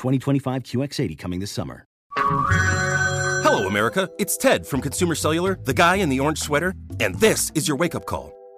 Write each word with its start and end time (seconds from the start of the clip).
2025 0.00 0.62
QX80 0.62 1.18
coming 1.18 1.40
this 1.40 1.52
summer. 1.52 1.84
Hello, 2.16 3.66
America. 3.66 4.08
It's 4.18 4.36
Ted 4.36 4.66
from 4.66 4.80
Consumer 4.80 5.14
Cellular, 5.14 5.58
the 5.64 5.74
guy 5.74 5.96
in 5.96 6.08
the 6.08 6.20
orange 6.20 6.38
sweater, 6.38 6.74
and 7.00 7.14
this 7.16 7.52
is 7.54 7.68
your 7.68 7.76
wake 7.76 7.94
up 7.94 8.06
call. 8.06 8.39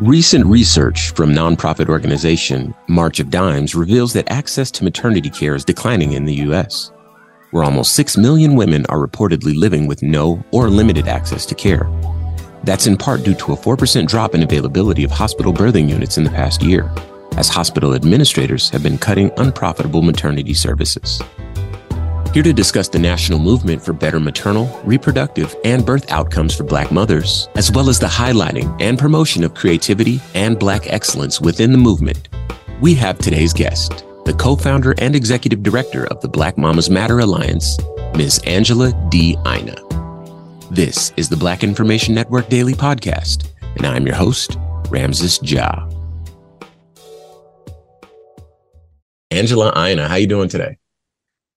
Recent 0.00 0.46
research 0.46 1.10
from 1.10 1.34
nonprofit 1.34 1.90
organization 1.90 2.74
March 2.88 3.20
of 3.20 3.28
Dimes 3.28 3.74
reveals 3.74 4.14
that 4.14 4.32
access 4.32 4.70
to 4.70 4.82
maternity 4.82 5.28
care 5.28 5.54
is 5.54 5.62
declining 5.62 6.12
in 6.12 6.24
the 6.24 6.36
U.S., 6.36 6.90
where 7.50 7.64
almost 7.64 7.92
6 7.96 8.16
million 8.16 8.54
women 8.54 8.86
are 8.86 9.06
reportedly 9.06 9.54
living 9.54 9.86
with 9.86 10.02
no 10.02 10.42
or 10.52 10.70
limited 10.70 11.06
access 11.06 11.44
to 11.44 11.54
care. 11.54 11.86
That's 12.64 12.86
in 12.86 12.96
part 12.96 13.24
due 13.24 13.34
to 13.34 13.52
a 13.52 13.56
4% 13.56 14.08
drop 14.08 14.34
in 14.34 14.42
availability 14.42 15.04
of 15.04 15.10
hospital 15.10 15.52
birthing 15.52 15.90
units 15.90 16.16
in 16.16 16.24
the 16.24 16.30
past 16.30 16.62
year, 16.62 16.90
as 17.36 17.50
hospital 17.50 17.92
administrators 17.92 18.70
have 18.70 18.82
been 18.82 18.96
cutting 18.96 19.30
unprofitable 19.36 20.00
maternity 20.00 20.54
services. 20.54 21.20
Here 22.32 22.44
to 22.44 22.52
discuss 22.52 22.88
the 22.88 23.00
national 23.00 23.40
movement 23.40 23.82
for 23.84 23.92
better 23.92 24.20
maternal, 24.20 24.80
reproductive, 24.84 25.56
and 25.64 25.84
birth 25.84 26.12
outcomes 26.12 26.54
for 26.54 26.62
Black 26.62 26.92
mothers, 26.92 27.48
as 27.56 27.72
well 27.72 27.88
as 27.88 27.98
the 27.98 28.06
highlighting 28.06 28.80
and 28.80 28.96
promotion 28.96 29.42
of 29.42 29.54
creativity 29.54 30.20
and 30.36 30.56
Black 30.56 30.86
excellence 30.86 31.40
within 31.40 31.72
the 31.72 31.78
movement, 31.78 32.28
we 32.80 32.94
have 32.94 33.18
today's 33.18 33.52
guest, 33.52 34.04
the 34.26 34.32
co 34.32 34.54
founder 34.54 34.94
and 34.98 35.16
executive 35.16 35.64
director 35.64 36.06
of 36.06 36.20
the 36.20 36.28
Black 36.28 36.56
Mamas 36.56 36.88
Matter 36.88 37.18
Alliance, 37.18 37.76
Ms. 38.14 38.40
Angela 38.46 38.92
D. 39.10 39.36
Aina. 39.44 39.74
This 40.70 41.12
is 41.16 41.28
the 41.28 41.36
Black 41.36 41.64
Information 41.64 42.14
Network 42.14 42.48
Daily 42.48 42.74
Podcast, 42.74 43.48
and 43.74 43.84
I'm 43.84 44.06
your 44.06 44.14
host, 44.14 44.56
Ramses 44.88 45.40
Ja. 45.42 45.84
Angela 49.32 49.72
Aina, 49.76 50.06
how 50.06 50.14
you 50.14 50.28
doing 50.28 50.48
today? 50.48 50.76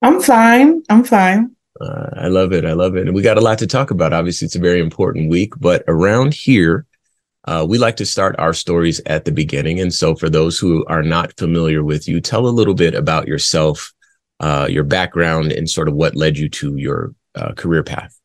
I'm 0.03 0.21
fine. 0.21 0.83
I'm 0.89 1.03
fine. 1.05 1.55
Uh, 1.79 2.09
I 2.17 2.27
love 2.27 2.51
it. 2.51 2.65
I 2.65 2.73
love 2.73 2.95
it. 2.97 3.07
And 3.07 3.15
we 3.15 3.21
got 3.21 3.37
a 3.37 3.41
lot 3.41 3.57
to 3.59 3.67
talk 3.67 3.89
about. 3.89 4.13
Obviously, 4.13 4.45
it's 4.45 4.55
a 4.55 4.59
very 4.59 4.79
important 4.79 5.29
week, 5.29 5.53
but 5.59 5.83
around 5.87 6.33
here, 6.33 6.85
uh, 7.45 7.65
we 7.67 7.77
like 7.77 7.95
to 7.97 8.05
start 8.05 8.35
our 8.37 8.53
stories 8.53 9.01
at 9.05 9.25
the 9.25 9.31
beginning. 9.31 9.79
And 9.79 9.93
so, 9.93 10.13
for 10.13 10.29
those 10.29 10.59
who 10.59 10.85
are 10.85 11.03
not 11.03 11.35
familiar 11.37 11.83
with 11.83 12.07
you, 12.07 12.21
tell 12.21 12.47
a 12.47 12.49
little 12.49 12.73
bit 12.73 12.93
about 12.93 13.27
yourself, 13.27 13.93
uh, 14.39 14.67
your 14.69 14.83
background, 14.83 15.51
and 15.51 15.69
sort 15.69 15.87
of 15.87 15.95
what 15.95 16.15
led 16.15 16.37
you 16.37 16.49
to 16.49 16.75
your 16.75 17.15
uh, 17.35 17.53
career 17.53 17.83
path. 17.83 18.19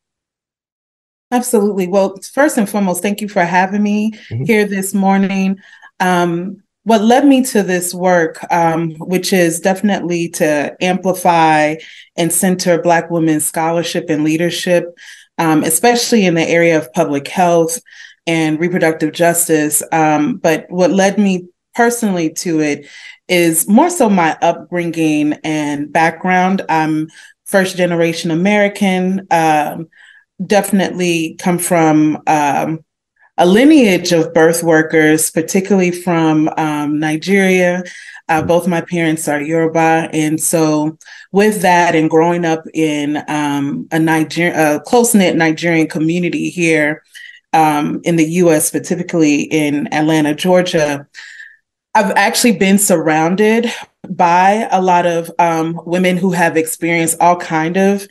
Absolutely. 1.31 1.87
Well, 1.87 2.17
first 2.33 2.57
and 2.57 2.69
foremost, 2.69 3.01
thank 3.01 3.21
you 3.21 3.29
for 3.29 3.43
having 3.43 3.83
me 3.83 4.11
mm-hmm. 4.11 4.43
here 4.43 4.65
this 4.65 4.93
morning. 4.93 5.57
Um, 5.99 6.61
what 6.89 7.03
led 7.03 7.23
me 7.23 7.43
to 7.43 7.61
this 7.61 7.93
work, 7.93 8.43
um, 8.51 8.95
which 8.95 9.31
is 9.31 9.59
definitely 9.59 10.27
to 10.27 10.75
amplify 10.81 11.75
and 12.17 12.33
center 12.33 12.81
Black 12.81 13.11
women's 13.11 13.45
scholarship 13.45 14.09
and 14.09 14.23
leadership, 14.23 14.85
um, 15.37 15.63
especially 15.63 16.25
in 16.25 16.33
the 16.33 16.49
area 16.49 16.79
of 16.79 16.91
public 16.93 17.27
health 17.27 17.79
and 18.25 18.59
reproductive 18.59 19.11
justice. 19.11 19.83
Um, 19.91 20.37
but 20.37 20.65
what 20.69 20.89
led 20.89 21.19
me 21.19 21.47
personally 21.75 22.33
to 22.33 22.59
it 22.59 22.87
is 23.27 23.69
more 23.69 23.91
so 23.91 24.09
my 24.09 24.35
upbringing 24.41 25.33
and 25.43 25.93
background. 25.93 26.63
I'm 26.69 27.09
first 27.45 27.77
generation 27.77 28.31
American, 28.31 29.27
um, 29.29 29.89
definitely 30.43 31.35
come 31.37 31.59
from 31.59 32.23
um, 32.25 32.83
a 33.39 33.45
lineage 33.45 34.11
of 34.11 34.33
birth 34.33 34.61
workers, 34.61 35.31
particularly 35.31 35.91
from 35.91 36.49
um, 36.57 36.99
Nigeria. 36.99 37.83
Uh, 38.27 38.43
mm. 38.43 38.47
both 38.47 38.67
my 38.67 38.81
parents 38.81 39.27
are 39.27 39.41
Yoruba, 39.41 40.09
and 40.13 40.39
so 40.39 40.97
with 41.31 41.61
that, 41.61 41.95
and 41.95 42.09
growing 42.09 42.45
up 42.45 42.63
in 42.73 43.23
um, 43.27 43.87
a 43.91 43.97
Niger, 43.97 44.51
a 44.53 44.79
close 44.81 45.15
knit 45.15 45.35
Nigerian 45.35 45.87
community 45.87 46.49
here 46.49 47.01
um, 47.53 48.01
in 48.03 48.17
the 48.17 48.25
U.S., 48.25 48.67
specifically 48.67 49.43
in 49.43 49.91
Atlanta, 49.93 50.35
Georgia, 50.35 51.07
I've 51.95 52.11
actually 52.11 52.57
been 52.57 52.77
surrounded 52.77 53.71
by 54.07 54.67
a 54.71 54.81
lot 54.81 55.05
of 55.05 55.31
um, 55.39 55.79
women 55.85 56.17
who 56.17 56.31
have 56.31 56.57
experienced 56.57 57.17
all 57.19 57.37
kind 57.37 57.77
of 57.77 58.07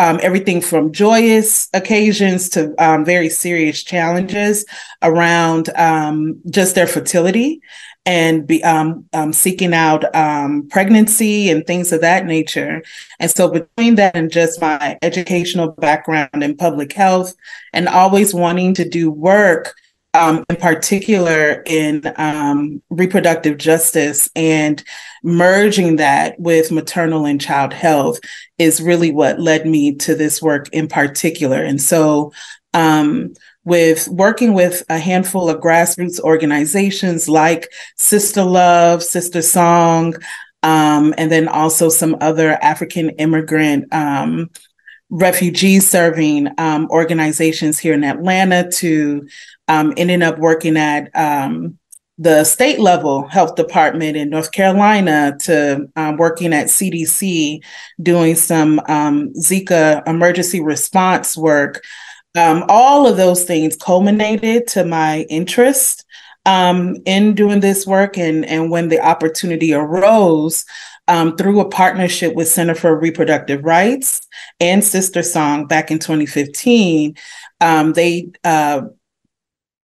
um, 0.00 0.18
everything 0.22 0.62
from 0.62 0.92
joyous 0.92 1.68
occasions 1.74 2.48
to 2.48 2.74
um, 2.82 3.04
very 3.04 3.28
serious 3.28 3.82
challenges 3.82 4.64
around 5.02 5.68
um, 5.76 6.40
just 6.48 6.74
their 6.74 6.86
fertility 6.86 7.60
and 8.06 8.46
be 8.46 8.64
um, 8.64 9.04
um, 9.12 9.30
seeking 9.30 9.74
out 9.74 10.02
um, 10.16 10.66
pregnancy 10.70 11.50
and 11.50 11.66
things 11.66 11.92
of 11.92 12.00
that 12.00 12.24
nature. 12.24 12.82
And 13.18 13.30
so 13.30 13.50
between 13.50 13.96
that 13.96 14.16
and 14.16 14.32
just 14.32 14.58
my 14.58 14.98
educational 15.02 15.72
background 15.72 16.42
in 16.42 16.56
public 16.56 16.94
health 16.94 17.34
and 17.74 17.86
always 17.86 18.32
wanting 18.32 18.72
to 18.74 18.88
do 18.88 19.10
work 19.10 19.74
um, 20.14 20.44
in 20.48 20.56
particular 20.56 21.62
in 21.66 22.02
um, 22.16 22.82
reproductive 22.90 23.58
justice 23.58 24.28
and 24.34 24.82
merging 25.22 25.96
that 25.96 26.38
with 26.38 26.72
maternal 26.72 27.26
and 27.26 27.40
child 27.40 27.72
health 27.72 28.18
is 28.58 28.82
really 28.82 29.12
what 29.12 29.40
led 29.40 29.66
me 29.66 29.94
to 29.94 30.14
this 30.14 30.42
work 30.42 30.68
in 30.72 30.88
particular. 30.88 31.62
And 31.62 31.80
so, 31.80 32.32
um, 32.74 33.34
with 33.64 34.08
working 34.08 34.54
with 34.54 34.82
a 34.88 34.98
handful 34.98 35.48
of 35.48 35.60
grassroots 35.60 36.18
organizations 36.18 37.28
like 37.28 37.70
Sister 37.96 38.42
Love, 38.42 39.02
Sister 39.02 39.42
Song, 39.42 40.14
um, 40.62 41.14
and 41.18 41.30
then 41.30 41.46
also 41.46 41.88
some 41.88 42.16
other 42.20 42.52
African 42.62 43.10
immigrant 43.10 43.92
um, 43.92 44.50
refugee 45.10 45.80
serving 45.80 46.48
um, 46.58 46.88
organizations 46.90 47.78
here 47.78 47.94
in 47.94 48.04
Atlanta 48.04 48.70
to 48.70 49.26
um, 49.70 49.94
ending 49.96 50.22
up 50.22 50.36
working 50.38 50.76
at 50.76 51.14
um, 51.16 51.78
the 52.18 52.42
state 52.42 52.80
level 52.80 53.28
health 53.28 53.54
department 53.54 54.16
in 54.16 54.28
North 54.28 54.50
Carolina 54.50 55.36
to 55.42 55.88
um, 55.94 56.16
working 56.16 56.52
at 56.52 56.66
CDC 56.66 57.62
doing 58.02 58.34
some 58.34 58.80
um, 58.88 59.32
Zika 59.34 60.06
emergency 60.08 60.60
response 60.60 61.36
work. 61.36 61.82
Um, 62.36 62.64
all 62.68 63.06
of 63.06 63.16
those 63.16 63.44
things 63.44 63.76
culminated 63.76 64.66
to 64.68 64.84
my 64.84 65.24
interest 65.30 66.04
um, 66.46 66.96
in 67.06 67.34
doing 67.34 67.60
this 67.60 67.86
work. 67.86 68.18
And, 68.18 68.44
and 68.44 68.72
when 68.72 68.88
the 68.88 69.00
opportunity 69.00 69.72
arose, 69.72 70.64
um, 71.08 71.36
through 71.36 71.58
a 71.60 71.68
partnership 71.68 72.34
with 72.34 72.48
Center 72.48 72.74
for 72.74 72.96
Reproductive 72.96 73.64
Rights 73.64 74.20
and 74.60 74.84
Sister 74.84 75.22
Song 75.24 75.66
back 75.66 75.90
in 75.90 75.98
2015, 75.98 77.16
um, 77.60 77.92
they 77.94 78.30
uh, 78.44 78.82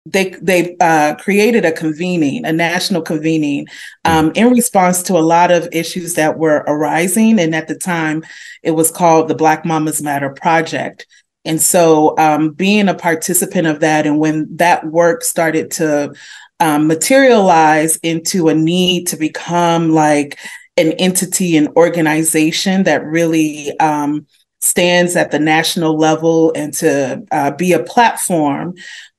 they 0.06 0.30
they 0.40 0.76
uh, 0.80 1.16
created 1.16 1.64
a 1.64 1.72
convening, 1.72 2.44
a 2.44 2.52
national 2.52 3.02
convening, 3.02 3.66
um, 4.04 4.32
in 4.34 4.50
response 4.50 5.02
to 5.04 5.14
a 5.14 5.20
lot 5.20 5.50
of 5.50 5.68
issues 5.72 6.14
that 6.14 6.38
were 6.38 6.64
arising. 6.66 7.38
And 7.38 7.54
at 7.54 7.68
the 7.68 7.76
time, 7.76 8.24
it 8.62 8.72
was 8.72 8.90
called 8.90 9.28
the 9.28 9.34
Black 9.34 9.64
Mamas 9.64 10.02
Matter 10.02 10.30
Project. 10.30 11.06
And 11.44 11.60
so, 11.60 12.16
um, 12.18 12.52
being 12.52 12.88
a 12.88 12.94
participant 12.94 13.66
of 13.66 13.80
that, 13.80 14.06
and 14.06 14.18
when 14.18 14.56
that 14.56 14.84
work 14.86 15.22
started 15.22 15.70
to 15.72 16.14
um, 16.60 16.86
materialize 16.86 17.96
into 17.98 18.48
a 18.48 18.54
need 18.54 19.08
to 19.08 19.16
become 19.16 19.90
like 19.90 20.38
an 20.76 20.92
entity, 20.92 21.56
an 21.56 21.68
organization 21.76 22.84
that 22.84 23.04
really 23.04 23.78
um, 23.78 24.26
stands 24.60 25.16
at 25.16 25.30
the 25.30 25.38
national 25.38 25.96
level 25.96 26.52
and 26.54 26.72
to 26.74 27.22
uh, 27.30 27.50
be 27.52 27.72
a 27.72 27.82
platform 27.82 28.74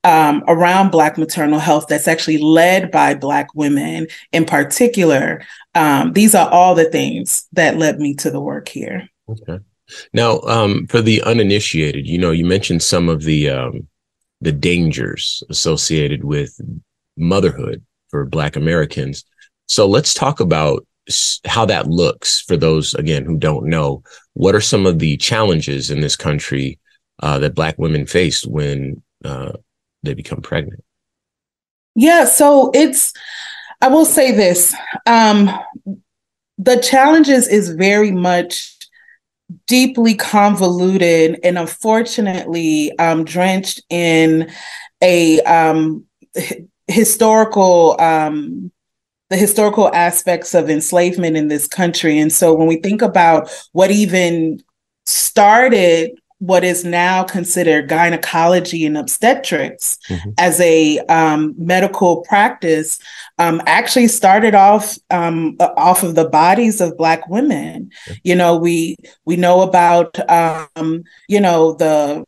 um, 0.08 0.42
around 0.48 0.90
Black 0.90 1.18
maternal 1.18 1.60
health 1.60 1.88
that's 1.90 2.08
actually 2.08 2.38
led 2.38 2.92
by 2.92 3.14
Black 3.14 3.54
women 3.54 4.08
in 4.32 4.46
particular. 4.46 5.44
Um, 5.76 6.14
these 6.14 6.34
are 6.34 6.50
all 6.50 6.76
the 6.76 6.90
things 6.90 7.46
that 7.52 7.78
led 7.78 8.00
me 8.00 8.16
to 8.16 8.32
the 8.32 8.40
work 8.40 8.70
here. 8.70 9.10
Okay. 9.28 9.60
Now, 10.14 10.40
um, 10.42 10.88
for 10.88 11.02
the 11.02 11.22
uninitiated, 11.24 12.08
you 12.08 12.18
know, 12.18 12.32
you 12.32 12.46
mentioned 12.46 12.84
some 12.84 13.10
of 13.10 13.24
the 13.24 13.50
um, 13.50 13.88
the 14.40 14.54
dangers 14.54 15.44
associated 15.50 16.24
with 16.24 16.58
motherhood 17.18 17.84
for 18.08 18.24
Black 18.24 18.56
Americans. 18.56 19.26
So 19.66 19.88
let's 19.88 20.14
talk 20.14 20.40
about 20.40 20.88
how 21.46 21.66
that 21.66 21.88
looks 21.88 22.42
for 22.42 22.56
those 22.56 22.94
again 22.94 23.26
who 23.26 23.38
don't 23.38 23.66
know. 23.66 24.04
What 24.36 24.56
are 24.56 24.62
some 24.62 24.86
of 24.86 25.00
the 25.00 25.18
challenges 25.18 25.92
in 25.92 26.00
this 26.00 26.16
country 26.16 26.80
uh, 27.22 27.40
that 27.40 27.56
Black 27.56 27.78
women 27.78 28.06
face 28.06 28.46
when 28.46 29.02
uh, 29.26 29.52
they 30.04 30.14
become 30.14 30.42
pregnant? 30.42 30.84
Yeah, 31.96 32.26
so 32.26 32.72
it's, 32.74 33.14
I 33.82 33.88
will 33.88 34.06
say 34.06 34.32
this 34.32 34.76
um, 35.06 35.50
the 36.58 36.78
challenges 36.78 37.48
is 37.48 37.70
very 37.70 38.12
much 38.12 38.76
deeply 39.68 40.14
convoluted 40.14 41.40
and 41.44 41.58
unfortunately 41.58 42.98
um, 43.00 43.24
drenched 43.24 43.82
in 43.90 44.52
a 45.02 45.42
um, 45.42 46.06
historical 46.88 48.00
um, 48.00 48.72
the 49.30 49.38
historical 49.38 49.94
aspects 49.94 50.54
of 50.54 50.70
enslavement 50.70 51.36
in 51.36 51.50
this 51.50 51.68
country 51.68 52.18
and 52.18 52.32
so 52.32 52.54
when 52.54 52.68
we 52.68 52.78
think 52.78 53.02
about 53.02 53.50
what 53.74 53.92
even 53.92 54.62
started 55.06 56.12
what 56.40 56.64
is 56.64 56.86
now 56.86 57.24
considered 57.24 57.90
gynecology 57.90 58.86
and 58.86 58.98
obstetrics 58.98 59.98
mm-hmm. 60.08 60.30
as 60.38 60.60
a 60.60 61.00
um, 61.08 61.56
medical 61.58 62.22
practice 62.22 63.00
um, 63.40 63.62
actually 63.66 64.08
started 64.08 64.54
off 64.54 64.98
um, 65.10 65.56
off 65.60 66.04
of 66.04 66.16
the 66.16 66.30
bodies 66.30 66.80
of 66.80 66.98
black 66.98 67.28
women 67.28 67.92
you 68.24 68.36
know 68.36 68.56
we 68.56 68.96
we 69.26 69.36
know 69.36 69.62
about 69.62 70.18
um, 70.30 71.04
you 71.28 71.40
know 71.40 71.74
the 71.74 72.24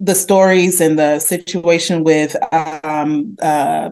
the 0.00 0.14
stories 0.14 0.80
and 0.80 0.98
the 0.98 1.18
situation 1.18 2.04
with 2.04 2.36
um, 2.52 3.36
uh, 3.42 3.90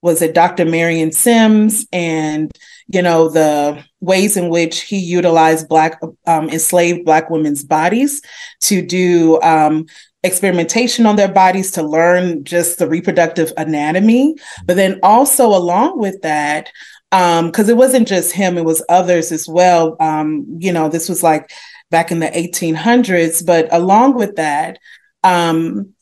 was 0.00 0.20
it 0.20 0.34
Dr. 0.34 0.64
Marion 0.64 1.12
Sims 1.12 1.86
and 1.92 2.50
you 2.88 3.02
know 3.02 3.28
the 3.28 3.82
ways 4.00 4.36
in 4.36 4.48
which 4.48 4.82
he 4.82 4.98
utilized 4.98 5.68
black 5.68 6.00
um, 6.26 6.48
enslaved 6.50 7.04
black 7.04 7.30
women's 7.30 7.64
bodies 7.64 8.20
to 8.60 8.84
do 8.84 9.40
um, 9.42 9.86
experimentation 10.24 11.06
on 11.06 11.16
their 11.16 11.32
bodies 11.32 11.70
to 11.72 11.82
learn 11.82 12.44
just 12.44 12.78
the 12.78 12.88
reproductive 12.88 13.52
anatomy. 13.56 14.34
But 14.66 14.76
then 14.76 15.00
also 15.02 15.46
along 15.46 15.98
with 15.98 16.22
that 16.22 16.70
because 17.10 17.68
um, 17.68 17.70
it 17.70 17.76
wasn't 17.76 18.08
just 18.08 18.32
him 18.32 18.56
it 18.56 18.64
was 18.64 18.84
others 18.88 19.32
as 19.32 19.48
well. 19.48 19.96
Um, 20.00 20.46
you 20.58 20.72
know 20.72 20.88
this 20.88 21.08
was 21.08 21.22
like 21.22 21.50
back 21.90 22.10
in 22.10 22.20
the 22.20 22.28
1800s 22.28 23.44
but 23.44 23.68
along 23.70 24.14
with 24.14 24.36
that 24.36 24.78
um, 25.24 25.92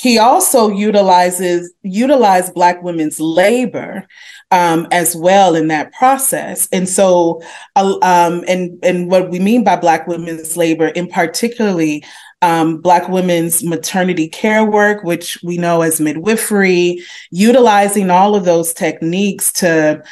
he 0.00 0.18
also 0.18 0.70
utilizes 0.70 1.72
utilized 1.82 2.54
black 2.54 2.82
women's 2.82 3.20
labor 3.20 4.06
um, 4.50 4.88
as 4.90 5.14
well 5.14 5.54
in 5.54 5.68
that 5.68 5.92
process. 5.92 6.66
And 6.72 6.88
so 6.88 7.42
uh, 7.76 7.98
um, 8.00 8.42
and 8.48 8.78
and 8.82 9.10
what 9.10 9.30
we 9.30 9.38
mean 9.38 9.62
by 9.62 9.76
black 9.76 10.06
women's 10.06 10.56
labor 10.56 10.88
in 10.88 11.06
particularly 11.06 12.02
um, 12.40 12.78
black 12.78 13.10
women's 13.10 13.62
maternity 13.62 14.26
care 14.26 14.64
work 14.64 15.04
which 15.04 15.38
we 15.42 15.58
know 15.58 15.82
as 15.82 16.00
midwifery 16.00 17.02
utilizing 17.30 18.08
all 18.08 18.34
of 18.34 18.46
those 18.46 18.72
techniques 18.72 19.52
to 19.52 20.02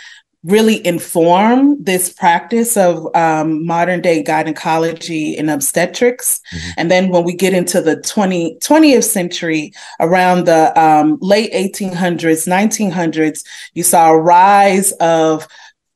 really 0.45 0.85
inform 0.87 1.83
this 1.83 2.13
practice 2.13 2.77
of 2.77 3.15
um, 3.17 3.67
modern 3.67 4.01
day 4.01 4.23
gynecology 4.23 5.37
and 5.37 5.51
obstetrics. 5.51 6.41
Mm-hmm. 6.53 6.71
And 6.77 6.91
then 6.91 7.09
when 7.09 7.25
we 7.25 7.35
get 7.35 7.55
into 7.55 7.81
the 7.81 8.01
20, 8.03 8.59
20th 8.61 9.05
century, 9.05 9.73
around 9.99 10.47
the 10.47 10.81
um, 10.81 11.19
late 11.21 11.53
1800s, 11.53 12.47
1900s, 12.47 13.45
you 13.75 13.83
saw 13.83 14.13
a 14.13 14.21
rise 14.21 14.93
of 14.93 15.49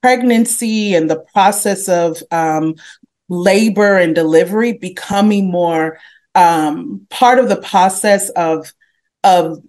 pregnancy 0.02 0.94
and 0.94 1.08
the 1.08 1.20
process 1.32 1.88
of 1.88 2.20
um, 2.32 2.74
labor 3.28 3.96
and 3.96 4.14
delivery 4.14 4.72
becoming 4.72 5.50
more 5.50 5.98
um, 6.34 7.06
part 7.10 7.38
of 7.38 7.48
the 7.48 7.60
process 7.60 8.28
of 8.30 8.72
of 9.24 9.62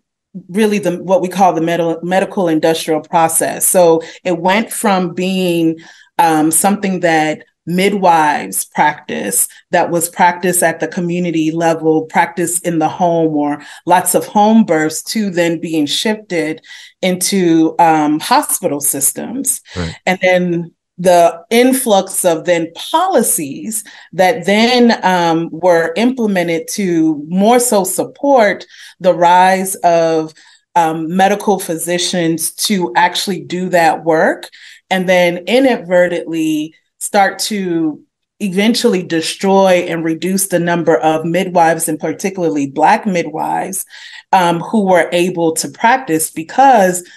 really 0.50 0.80
the 0.80 1.02
what 1.04 1.22
we 1.22 1.28
call 1.28 1.54
the 1.54 1.62
med- 1.62 2.04
medical 2.04 2.48
industrial 2.48 3.02
process. 3.02 3.68
So 3.68 4.02
it 4.24 4.40
went 4.40 4.72
from 4.72 5.14
being 5.14 5.80
um, 6.18 6.52
something 6.52 7.02
that 7.02 7.46
midwives 7.66 8.66
practice 8.66 9.48
that 9.72 9.90
was 9.90 10.10
practiced 10.10 10.62
at 10.62 10.80
the 10.80 10.88
community 10.88 11.50
level 11.52 12.04
practice 12.06 12.60
in 12.60 12.80
the 12.80 12.90
home 12.90 13.36
or 13.38 13.62
lots 13.86 14.16
of 14.16 14.26
home 14.26 14.66
births 14.66 15.02
to 15.02 15.30
then 15.30 15.60
being 15.60 15.86
shifted 15.86 16.62
into 17.02 17.74
um, 17.80 18.20
hospital 18.20 18.82
systems 18.82 19.62
right. 19.78 19.96
and 20.06 20.20
then 20.22 20.72
the 20.98 21.44
influx 21.50 22.24
of 22.24 22.46
then 22.46 22.72
policies 22.76 23.84
that 24.12 24.46
then 24.46 25.04
um, 25.04 25.50
were 25.52 25.92
implemented 25.96 26.68
to 26.68 27.24
more 27.28 27.60
so 27.60 27.84
support 27.84 28.66
the 29.00 29.14
rise 29.14 29.76
of 29.78 30.34
um, 30.76 31.16
medical 31.16 31.60
physicians 31.60 32.52
to 32.52 32.94
actually 32.96 33.42
do 33.42 33.70
that 33.70 34.04
work 34.04 34.50
and 34.90 35.08
then 35.10 35.38
inadvertently 35.48 36.76
start 37.00 37.40
to 37.40 38.04
eventually 38.40 39.04
destroy 39.04 39.86
and 39.88 40.04
reduce 40.04 40.48
the 40.48 40.60
number 40.60 40.98
of 40.98 41.26
midwives 41.26 41.88
and 41.88 42.00
particularly 42.00 42.68
black 42.68 43.06
midwives 43.06 43.86
um, 44.32 44.60
who 44.60 44.86
were 44.86 45.10
able 45.12 45.54
to 45.54 45.70
practice 45.70 46.30
because 46.30 47.08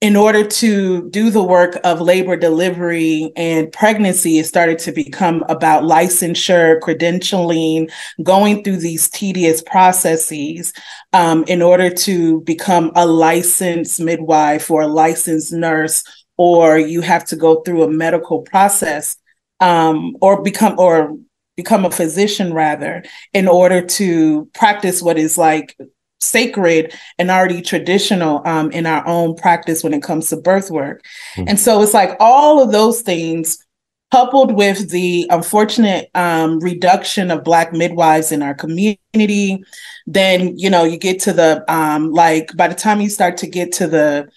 in 0.00 0.16
order 0.16 0.42
to 0.42 1.10
do 1.10 1.28
the 1.28 1.42
work 1.42 1.78
of 1.84 2.00
labor 2.00 2.34
delivery 2.34 3.30
and 3.36 3.70
pregnancy, 3.70 4.38
it 4.38 4.46
started 4.46 4.78
to 4.78 4.92
become 4.92 5.44
about 5.50 5.82
licensure, 5.82 6.80
credentialing, 6.80 7.90
going 8.22 8.64
through 8.64 8.78
these 8.78 9.10
tedious 9.10 9.60
processes 9.60 10.72
um, 11.12 11.44
in 11.48 11.60
order 11.60 11.90
to 11.90 12.40
become 12.42 12.90
a 12.96 13.06
licensed 13.06 14.00
midwife 14.00 14.70
or 14.70 14.82
a 14.82 14.88
licensed 14.88 15.52
nurse, 15.52 16.02
or 16.38 16.78
you 16.78 17.02
have 17.02 17.24
to 17.26 17.36
go 17.36 17.60
through 17.60 17.82
a 17.82 17.90
medical 17.90 18.40
process 18.40 19.18
um, 19.60 20.16
or 20.22 20.42
become 20.42 20.78
or 20.78 21.14
become 21.56 21.84
a 21.84 21.90
physician 21.90 22.54
rather 22.54 23.04
in 23.34 23.46
order 23.46 23.82
to 23.84 24.46
practice 24.54 25.02
what 25.02 25.18
is 25.18 25.36
like 25.36 25.76
sacred 26.20 26.94
and 27.18 27.30
already 27.30 27.62
traditional 27.62 28.46
um, 28.46 28.70
in 28.72 28.86
our 28.86 29.06
own 29.06 29.34
practice 29.34 29.82
when 29.82 29.94
it 29.94 30.02
comes 30.02 30.28
to 30.28 30.36
birth 30.36 30.70
work. 30.70 31.02
Mm-hmm. 31.36 31.48
And 31.48 31.60
so 31.60 31.82
it's 31.82 31.94
like 31.94 32.16
all 32.20 32.62
of 32.62 32.72
those 32.72 33.02
things 33.02 33.64
coupled 34.10 34.54
with 34.54 34.90
the 34.90 35.26
unfortunate 35.30 36.10
um, 36.14 36.58
reduction 36.60 37.30
of 37.30 37.44
black 37.44 37.72
midwives 37.72 38.32
in 38.32 38.42
our 38.42 38.54
community 38.54 39.62
then 40.06 40.56
you 40.58 40.68
know 40.68 40.84
you 40.84 40.96
get 40.96 41.20
to 41.20 41.32
the 41.32 41.64
um, 41.72 42.10
like 42.10 42.50
by 42.56 42.66
the 42.66 42.74
time 42.74 43.00
you 43.00 43.08
start 43.08 43.36
to 43.36 43.46
get 43.46 43.72
to 43.72 43.86
the 43.86 44.28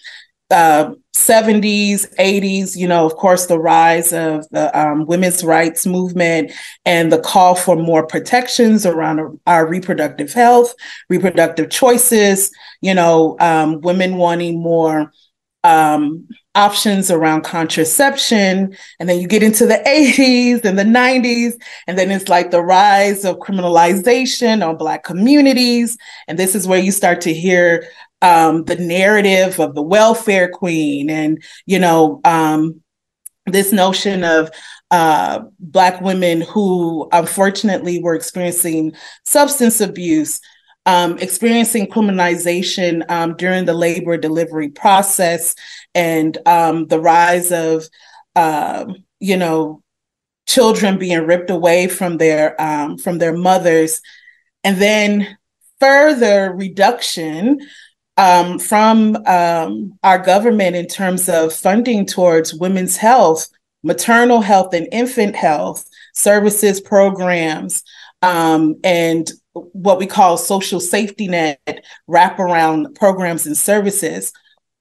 uh, 0.50 0.92
70s, 1.14 2.12
80s, 2.16 2.76
you 2.76 2.88
know, 2.88 3.06
of 3.06 3.14
course, 3.14 3.46
the 3.46 3.58
rise 3.58 4.12
of 4.12 4.48
the 4.50 4.76
um, 4.78 5.06
women's 5.06 5.44
rights 5.44 5.86
movement 5.86 6.50
and 6.84 7.12
the 7.12 7.20
call 7.20 7.54
for 7.54 7.76
more 7.76 8.04
protections 8.04 8.84
around 8.84 9.40
our 9.46 9.66
reproductive 9.66 10.32
health, 10.32 10.74
reproductive 11.08 11.70
choices, 11.70 12.50
you 12.80 12.92
know, 12.92 13.36
um, 13.38 13.80
women 13.82 14.16
wanting 14.16 14.60
more 14.60 15.12
um, 15.62 16.28
options 16.54 17.10
around 17.10 17.42
contraception. 17.42 18.76
And 19.00 19.08
then 19.08 19.20
you 19.20 19.26
get 19.26 19.42
into 19.42 19.66
the 19.66 19.74
80s 19.86 20.64
and 20.64 20.78
the 20.78 20.84
90s, 20.84 21.54
and 21.86 21.98
then 21.98 22.10
it's 22.10 22.28
like 22.28 22.50
the 22.50 22.62
rise 22.62 23.24
of 23.24 23.38
criminalization 23.38 24.66
on 24.66 24.76
Black 24.76 25.04
communities. 25.04 25.96
And 26.28 26.38
this 26.38 26.54
is 26.54 26.68
where 26.68 26.78
you 26.78 26.92
start 26.92 27.20
to 27.22 27.34
hear 27.34 27.88
um, 28.24 28.64
the 28.64 28.76
narrative 28.76 29.60
of 29.60 29.74
the 29.74 29.82
welfare 29.82 30.48
queen 30.48 31.10
and 31.10 31.42
you 31.66 31.78
know 31.78 32.20
um, 32.24 32.80
this 33.46 33.70
notion 33.72 34.24
of 34.24 34.50
uh, 34.90 35.40
black 35.60 36.00
women 36.00 36.40
who 36.40 37.06
unfortunately 37.12 38.02
were 38.02 38.14
experiencing 38.14 38.92
substance 39.24 39.80
abuse 39.80 40.40
um, 40.86 41.18
experiencing 41.18 41.86
criminalization 41.86 43.08
um, 43.10 43.36
during 43.36 43.66
the 43.66 43.74
labor 43.74 44.16
delivery 44.16 44.68
process 44.70 45.54
and 45.94 46.38
um, 46.46 46.86
the 46.86 47.00
rise 47.00 47.52
of 47.52 47.86
uh, 48.36 48.86
you 49.20 49.36
know 49.36 49.82
children 50.46 50.98
being 50.98 51.26
ripped 51.26 51.50
away 51.50 51.88
from 51.88 52.18
their 52.18 52.60
um, 52.60 52.96
from 52.96 53.18
their 53.18 53.36
mothers. 53.36 54.00
And 54.62 54.78
then 54.78 55.36
further 55.80 56.52
reduction 56.54 57.60
um, 58.16 58.58
from 58.58 59.16
um, 59.26 59.98
our 60.02 60.18
government 60.18 60.76
in 60.76 60.86
terms 60.86 61.28
of 61.28 61.52
funding 61.52 62.06
towards 62.06 62.54
women's 62.54 62.96
health, 62.96 63.48
maternal 63.82 64.40
health, 64.40 64.72
and 64.72 64.88
infant 64.92 65.34
health 65.34 65.88
services 66.14 66.80
programs, 66.80 67.82
um, 68.22 68.76
and 68.84 69.32
what 69.52 69.98
we 69.98 70.06
call 70.06 70.36
social 70.36 70.80
safety 70.80 71.28
net 71.28 71.84
wraparound 72.08 72.94
programs 72.94 73.46
and 73.46 73.56
services. 73.56 74.32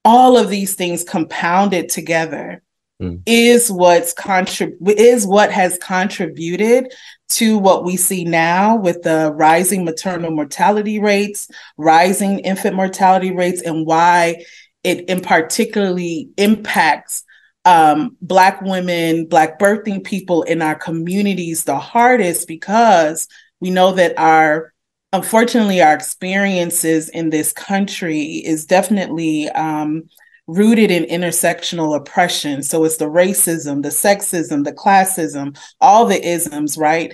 All 0.05 0.37
of 0.37 0.49
these 0.49 0.75
things 0.75 1.03
compounded 1.03 1.89
together 1.89 2.61
mm. 3.01 3.21
is 3.25 3.71
what's 3.71 4.13
contrib- 4.13 4.75
is 4.81 5.25
what 5.25 5.51
has 5.51 5.77
contributed 5.77 6.93
to 7.33 7.57
what 7.57 7.83
we 7.83 7.97
see 7.97 8.23
now 8.23 8.75
with 8.75 9.01
the 9.03 9.31
rising 9.35 9.85
maternal 9.85 10.31
mortality 10.31 10.99
rates, 10.99 11.49
rising 11.77 12.39
infant 12.39 12.75
mortality 12.75 13.31
rates, 13.31 13.61
and 13.61 13.85
why 13.85 14.43
it 14.83 15.07
in 15.09 15.21
particularly 15.21 16.29
impacts 16.37 17.23
um, 17.65 18.17
Black 18.21 18.61
women, 18.61 19.25
Black 19.25 19.57
birthing 19.57 20.03
people 20.03 20.43
in 20.43 20.61
our 20.61 20.75
communities 20.75 21.63
the 21.63 21.77
hardest 21.77 22.47
because 22.47 23.27
we 23.59 23.69
know 23.69 23.93
that 23.93 24.17
our 24.17 24.73
unfortunately 25.13 25.81
our 25.81 25.93
experiences 25.93 27.07
in 27.09 27.29
this 27.29 27.53
country 27.53 28.41
is 28.45 28.65
definitely 28.65 29.47
um, 29.49 30.03
rooted 30.47 30.91
in 30.91 31.03
intersectional 31.05 31.95
oppression. 31.95 32.63
So 32.63 32.83
it's 32.83 32.97
the 32.97 33.05
racism, 33.05 33.81
the 33.81 33.89
sexism, 33.89 34.63
the 34.63 34.73
classism, 34.73 35.57
all 35.79 36.05
the 36.05 36.21
isms, 36.21 36.77
right? 36.77 37.13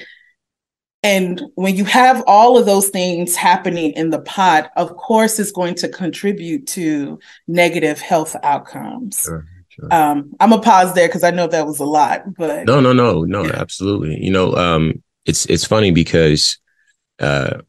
And 1.01 1.41
when 1.55 1.77
you 1.77 1.85
have 1.85 2.23
all 2.27 2.57
of 2.57 2.65
those 2.65 2.89
things 2.89 3.35
happening 3.35 3.91
in 3.93 4.09
the 4.09 4.19
pot, 4.21 4.69
of 4.75 4.97
course, 4.97 5.39
it's 5.39 5.51
going 5.51 5.75
to 5.75 5.87
contribute 5.87 6.67
to 6.67 7.19
negative 7.47 8.01
health 8.01 8.35
outcomes. 8.43 9.21
Sure, 9.21 9.45
sure. 9.69 9.93
Um, 9.93 10.33
I'm 10.41 10.51
a 10.51 10.59
pause 10.59 10.93
there 10.93 11.07
because 11.07 11.23
I 11.23 11.31
know 11.31 11.47
that 11.47 11.65
was 11.65 11.79
a 11.79 11.85
lot, 11.85 12.33
but 12.35 12.65
no, 12.65 12.81
no, 12.81 12.91
no, 12.91 13.23
no, 13.23 13.45
absolutely. 13.45 14.21
You 14.21 14.31
know, 14.31 14.53
um, 14.55 15.01
it's 15.25 15.45
it's 15.45 15.63
funny 15.63 15.91
because 15.91 16.57
uh, 17.19 17.61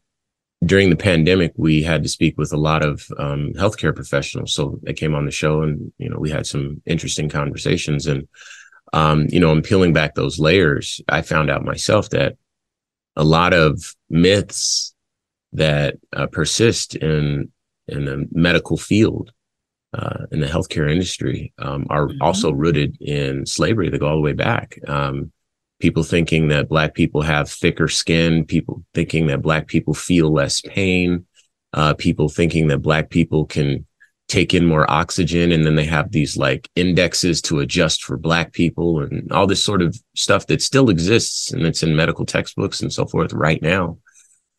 during 0.64 0.90
the 0.90 0.96
pandemic, 0.96 1.52
we 1.56 1.82
had 1.82 2.02
to 2.02 2.08
speak 2.08 2.36
with 2.36 2.52
a 2.52 2.58
lot 2.58 2.84
of 2.84 3.06
um, 3.18 3.52
healthcare 3.54 3.94
professionals. 3.94 4.54
So 4.54 4.78
they 4.82 4.92
came 4.92 5.14
on 5.14 5.24
the 5.24 5.30
show, 5.30 5.62
and 5.62 5.92
you 5.98 6.10
know, 6.10 6.18
we 6.18 6.30
had 6.30 6.46
some 6.46 6.82
interesting 6.84 7.28
conversations. 7.28 8.06
And 8.06 8.28
um, 8.92 9.26
you 9.30 9.40
know, 9.40 9.50
I'm 9.50 9.62
peeling 9.62 9.92
back 9.92 10.14
those 10.14 10.38
layers. 10.38 11.00
I 11.08 11.22
found 11.22 11.50
out 11.50 11.64
myself 11.64 12.10
that 12.10 12.36
a 13.16 13.24
lot 13.24 13.54
of 13.54 13.82
myths 14.10 14.94
that 15.52 15.96
uh, 16.12 16.26
persist 16.26 16.94
in 16.94 17.50
in 17.88 18.04
the 18.04 18.28
medical 18.30 18.76
field, 18.76 19.32
uh, 19.94 20.26
in 20.30 20.40
the 20.40 20.46
healthcare 20.46 20.90
industry, 20.90 21.52
um, 21.58 21.86
are 21.88 22.08
mm-hmm. 22.08 22.22
also 22.22 22.52
rooted 22.52 23.00
in 23.00 23.46
slavery. 23.46 23.88
They 23.88 23.98
go 23.98 24.08
all 24.08 24.16
the 24.16 24.22
way 24.22 24.34
back. 24.34 24.78
Um, 24.86 25.32
people 25.80 26.02
thinking 26.02 26.48
that 26.48 26.68
black 26.68 26.94
people 26.94 27.22
have 27.22 27.50
thicker 27.50 27.88
skin, 27.88 28.44
people 28.44 28.84
thinking 28.94 29.26
that 29.26 29.42
black 29.42 29.66
people 29.66 29.94
feel 29.94 30.32
less 30.32 30.60
pain, 30.60 31.26
uh, 31.72 31.94
people 31.94 32.28
thinking 32.28 32.68
that 32.68 32.78
black 32.78 33.10
people 33.10 33.46
can 33.46 33.86
take 34.28 34.54
in 34.54 34.64
more 34.64 34.88
oxygen 34.88 35.50
and 35.50 35.66
then 35.66 35.74
they 35.74 35.84
have 35.84 36.12
these 36.12 36.36
like 36.36 36.68
indexes 36.76 37.42
to 37.42 37.58
adjust 37.58 38.04
for 38.04 38.16
black 38.16 38.52
people 38.52 39.00
and 39.00 39.32
all 39.32 39.46
this 39.46 39.64
sort 39.64 39.82
of 39.82 39.98
stuff 40.14 40.46
that 40.46 40.62
still 40.62 40.88
exists 40.88 41.52
and 41.52 41.62
it's 41.66 41.82
in 41.82 41.96
medical 41.96 42.24
textbooks 42.24 42.80
and 42.80 42.92
so 42.92 43.04
forth 43.06 43.32
right 43.32 43.60
now 43.60 43.98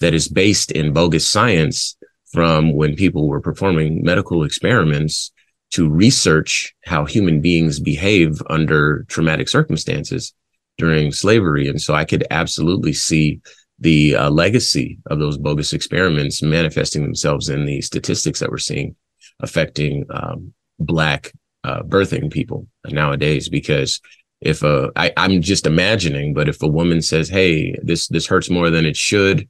that 0.01 0.13
is 0.13 0.27
based 0.27 0.71
in 0.71 0.91
bogus 0.91 1.25
science 1.25 1.95
from 2.33 2.73
when 2.73 2.95
people 2.95 3.29
were 3.29 3.39
performing 3.39 4.03
medical 4.03 4.43
experiments 4.43 5.31
to 5.69 5.89
research 5.89 6.75
how 6.83 7.05
human 7.05 7.39
beings 7.39 7.79
behave 7.79 8.41
under 8.49 9.05
traumatic 9.07 9.47
circumstances 9.47 10.33
during 10.77 11.11
slavery. 11.11 11.67
And 11.67 11.81
so 11.81 11.93
I 11.93 12.05
could 12.05 12.25
absolutely 12.31 12.93
see 12.93 13.41
the 13.79 14.15
uh, 14.15 14.29
legacy 14.29 14.99
of 15.07 15.19
those 15.19 15.37
bogus 15.37 15.73
experiments 15.73 16.41
manifesting 16.41 17.03
themselves 17.03 17.49
in 17.49 17.65
the 17.65 17.81
statistics 17.81 18.39
that 18.39 18.49
we're 18.49 18.57
seeing 18.57 18.95
affecting 19.39 20.05
um, 20.11 20.53
Black 20.79 21.31
uh, 21.63 21.81
birthing 21.81 22.31
people 22.31 22.67
nowadays. 22.85 23.49
Because 23.49 23.99
if 24.39 24.63
a, 24.63 24.91
I, 24.95 25.11
I'm 25.17 25.41
just 25.41 25.67
imagining, 25.67 26.33
but 26.33 26.49
if 26.49 26.61
a 26.61 26.67
woman 26.67 27.01
says, 27.01 27.29
"Hey, 27.29 27.75
this 27.83 28.07
this 28.07 28.27
hurts 28.27 28.49
more 28.49 28.69
than 28.69 28.85
it 28.85 28.97
should," 28.97 29.47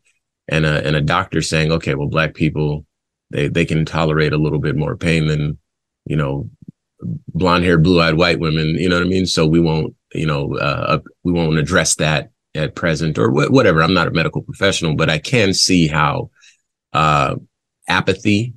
and 0.47 0.65
a 0.65 0.85
and 0.85 0.95
a 0.95 1.01
doctor 1.01 1.41
saying, 1.41 1.71
"Okay, 1.71 1.95
well, 1.95 2.07
Black 2.07 2.33
people 2.33 2.85
they 3.31 3.47
they 3.47 3.65
can 3.65 3.85
tolerate 3.85 4.33
a 4.33 4.37
little 4.37 4.59
bit 4.59 4.75
more 4.75 4.95
pain 4.95 5.27
than 5.27 5.57
you 6.05 6.15
know 6.15 6.49
blonde 7.01 7.63
haired, 7.63 7.83
blue 7.83 8.01
eyed 8.01 8.15
white 8.15 8.39
women. 8.39 8.75
You 8.75 8.89
know 8.89 8.97
what 8.97 9.05
I 9.05 9.09
mean? 9.09 9.25
So 9.25 9.47
we 9.47 9.59
won't, 9.59 9.95
you 10.13 10.25
know, 10.25 10.55
uh, 10.57 10.99
we 11.23 11.31
won't 11.31 11.57
address 11.57 11.95
that 11.95 12.31
at 12.55 12.75
present 12.75 13.17
or 13.17 13.29
wh- 13.29 13.51
whatever. 13.51 13.81
I'm 13.81 13.93
not 13.93 14.07
a 14.07 14.11
medical 14.11 14.41
professional, 14.41 14.95
but 14.95 15.09
I 15.09 15.19
can 15.19 15.53
see 15.53 15.87
how 15.87 16.29
uh, 16.93 17.35
apathy 17.87 18.53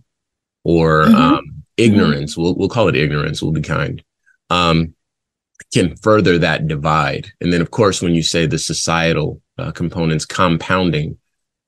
or 0.65 1.05
mm-hmm. 1.05 1.15
um, 1.15 1.63
ignorance, 1.77 2.33
mm-hmm. 2.33 2.43
we'll, 2.43 2.55
we'll 2.57 2.69
call 2.69 2.89
it 2.89 2.97
ignorance, 2.97 3.43
we'll 3.43 3.53
be 3.53 3.61
kind, 3.61 4.03
um, 4.51 4.95
can 5.73 5.97
further 5.97 6.39
that 6.39 6.67
divide. 6.67 7.31
And 7.41 7.53
then, 7.53 7.61
of 7.61 7.71
course, 7.71 8.03
when 8.03 8.15
you 8.15 8.23
say 8.23 8.47
the 8.47 8.59
societal 8.59 9.41
uh, 9.59 9.73
components 9.73 10.25
compounding 10.25 11.19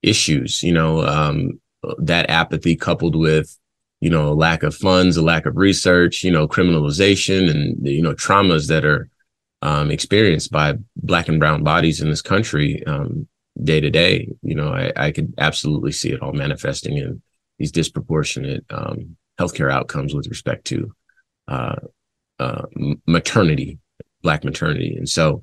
issues, 0.03 0.63
you 0.63 0.73
know, 0.73 1.05
um, 1.07 1.61
that 1.99 2.31
apathy 2.31 2.75
coupled 2.77 3.15
with 3.15 3.57
you 4.01 4.11
know, 4.11 4.29
a 4.29 4.35
lack 4.35 4.63
of 4.63 4.75
funds, 4.75 5.17
a 5.17 5.23
lack 5.23 5.47
of 5.47 5.57
research, 5.57 6.23
you 6.23 6.31
know, 6.31 6.47
criminalization 6.47 7.51
and, 7.51 7.87
you 7.87 8.03
know, 8.03 8.15
traumas 8.15 8.69
that 8.69 8.85
are 8.85 9.09
um, 9.63 9.91
experienced 9.91 10.51
by 10.51 10.75
black 10.97 11.29
and 11.29 11.41
brown 11.41 11.63
bodies 11.63 12.01
in 12.01 12.11
this 12.11 12.23
country 12.23 12.83
um, 12.87 13.27
day 13.63 13.81
to 13.81 13.91
day. 13.91 14.29
You 14.43 14.55
know, 14.55 14.69
I, 14.69 14.93
I, 14.97 15.13
could 15.13 15.35
absolutely 15.39 15.93
see 15.93 16.13
it 16.13 16.21
all 16.21 16.33
manifesting 16.33 16.99
in 16.99 17.23
these 17.59 17.73
disproportionate 17.73 18.65
um, 18.71 19.17
healthcare 19.41 19.73
outcomes 19.73 20.15
with 20.15 20.29
respect 20.29 20.67
to 20.67 20.93
uh, 21.49 21.77
uh, 22.39 22.63
maternity, 23.07 23.79
black 24.23 24.45
maternity. 24.45 24.95
And 24.97 25.09
so 25.09 25.43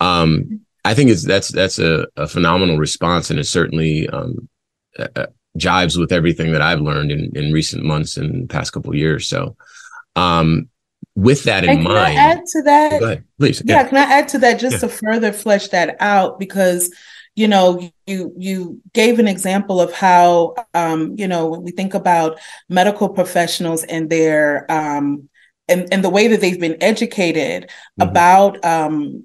um, 0.00 0.60
I 0.84 0.94
think 0.94 1.10
it's 1.10 1.24
that's 1.24 1.48
that's 1.48 1.78
a, 1.78 2.06
a 2.16 2.28
phenomenal 2.28 2.78
response, 2.78 3.30
and 3.30 3.40
it 3.40 3.44
certainly 3.44 4.08
um, 4.08 4.48
jives 5.58 5.98
with 5.98 6.12
everything 6.12 6.52
that 6.52 6.62
I've 6.62 6.80
learned 6.80 7.10
in, 7.10 7.32
in 7.34 7.52
recent 7.52 7.84
months 7.84 8.16
and 8.16 8.48
past 8.48 8.72
couple 8.72 8.94
years. 8.94 9.28
So, 9.28 9.56
um, 10.14 10.68
with 11.16 11.44
that 11.44 11.64
in 11.64 11.82
mind, 11.82 11.96
I 11.96 12.14
add 12.14 12.46
to 12.46 12.62
that? 12.62 13.00
Go 13.00 13.06
ahead, 13.06 13.24
please. 13.38 13.62
Yeah, 13.64 13.80
yeah. 13.80 13.88
can 13.88 13.96
I 13.96 14.12
add 14.12 14.28
to 14.28 14.38
that 14.38 14.60
just 14.60 14.74
yeah. 14.74 14.80
to 14.80 14.88
further 14.88 15.32
flesh 15.32 15.68
that 15.68 15.96
out? 15.98 16.38
Because 16.38 16.94
you 17.34 17.48
know, 17.48 17.90
you 18.06 18.32
you 18.36 18.80
gave 18.92 19.18
an 19.18 19.26
example 19.26 19.80
of 19.80 19.92
how 19.92 20.54
um, 20.74 21.14
you 21.18 21.26
know 21.26 21.46
when 21.46 21.62
we 21.62 21.70
think 21.70 21.94
about 21.94 22.38
medical 22.68 23.08
professionals 23.08 23.82
and 23.84 24.10
their 24.10 24.70
um, 24.70 25.28
and 25.68 25.88
and 25.92 26.04
the 26.04 26.10
way 26.10 26.28
that 26.28 26.40
they've 26.40 26.60
been 26.60 26.82
educated 26.82 27.64
mm-hmm. 27.64 28.08
about 28.08 28.62
um, 28.64 29.24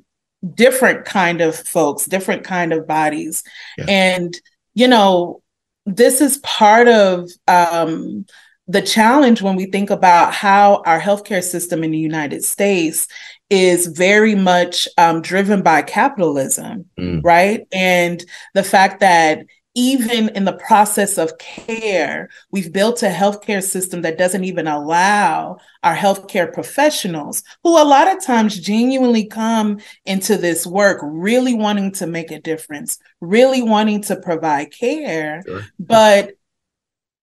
different 0.55 1.05
kind 1.05 1.41
of 1.41 1.55
folks, 1.55 2.05
different 2.05 2.43
kind 2.43 2.73
of 2.73 2.87
bodies, 2.87 3.43
yeah. 3.77 3.85
and 3.87 4.39
you 4.73 4.87
know 4.87 5.41
this 5.85 6.21
is 6.21 6.37
part 6.37 6.87
of 6.87 7.29
um, 7.47 8.25
the 8.71 8.81
challenge 8.81 9.41
when 9.41 9.57
we 9.57 9.65
think 9.65 9.89
about 9.89 10.33
how 10.33 10.81
our 10.85 10.99
healthcare 10.99 11.43
system 11.43 11.83
in 11.83 11.91
the 11.91 11.97
United 11.97 12.43
States 12.43 13.07
is 13.49 13.87
very 13.87 14.33
much 14.33 14.87
um, 14.97 15.21
driven 15.21 15.61
by 15.61 15.81
capitalism, 15.81 16.85
mm. 16.97 17.21
right? 17.21 17.67
And 17.73 18.23
the 18.53 18.63
fact 18.63 19.01
that 19.01 19.45
even 19.73 20.29
in 20.29 20.45
the 20.45 20.53
process 20.53 21.17
of 21.17 21.37
care, 21.37 22.29
we've 22.51 22.71
built 22.71 23.03
a 23.03 23.09
healthcare 23.09 23.63
system 23.63 24.01
that 24.01 24.17
doesn't 24.17 24.43
even 24.43 24.67
allow 24.67 25.57
our 25.83 25.95
healthcare 25.95 26.51
professionals, 26.51 27.43
who 27.63 27.71
a 27.71 27.83
lot 27.83 28.13
of 28.13 28.23
times 28.23 28.59
genuinely 28.59 29.25
come 29.25 29.79
into 30.05 30.37
this 30.37 30.65
work 30.65 30.99
really 31.03 31.53
wanting 31.53 31.91
to 31.93 32.07
make 32.07 32.31
a 32.31 32.39
difference, 32.39 32.99
really 33.19 33.61
wanting 33.61 34.01
to 34.03 34.15
provide 34.15 34.71
care, 34.71 35.41
sure. 35.45 35.61
but 35.79 36.31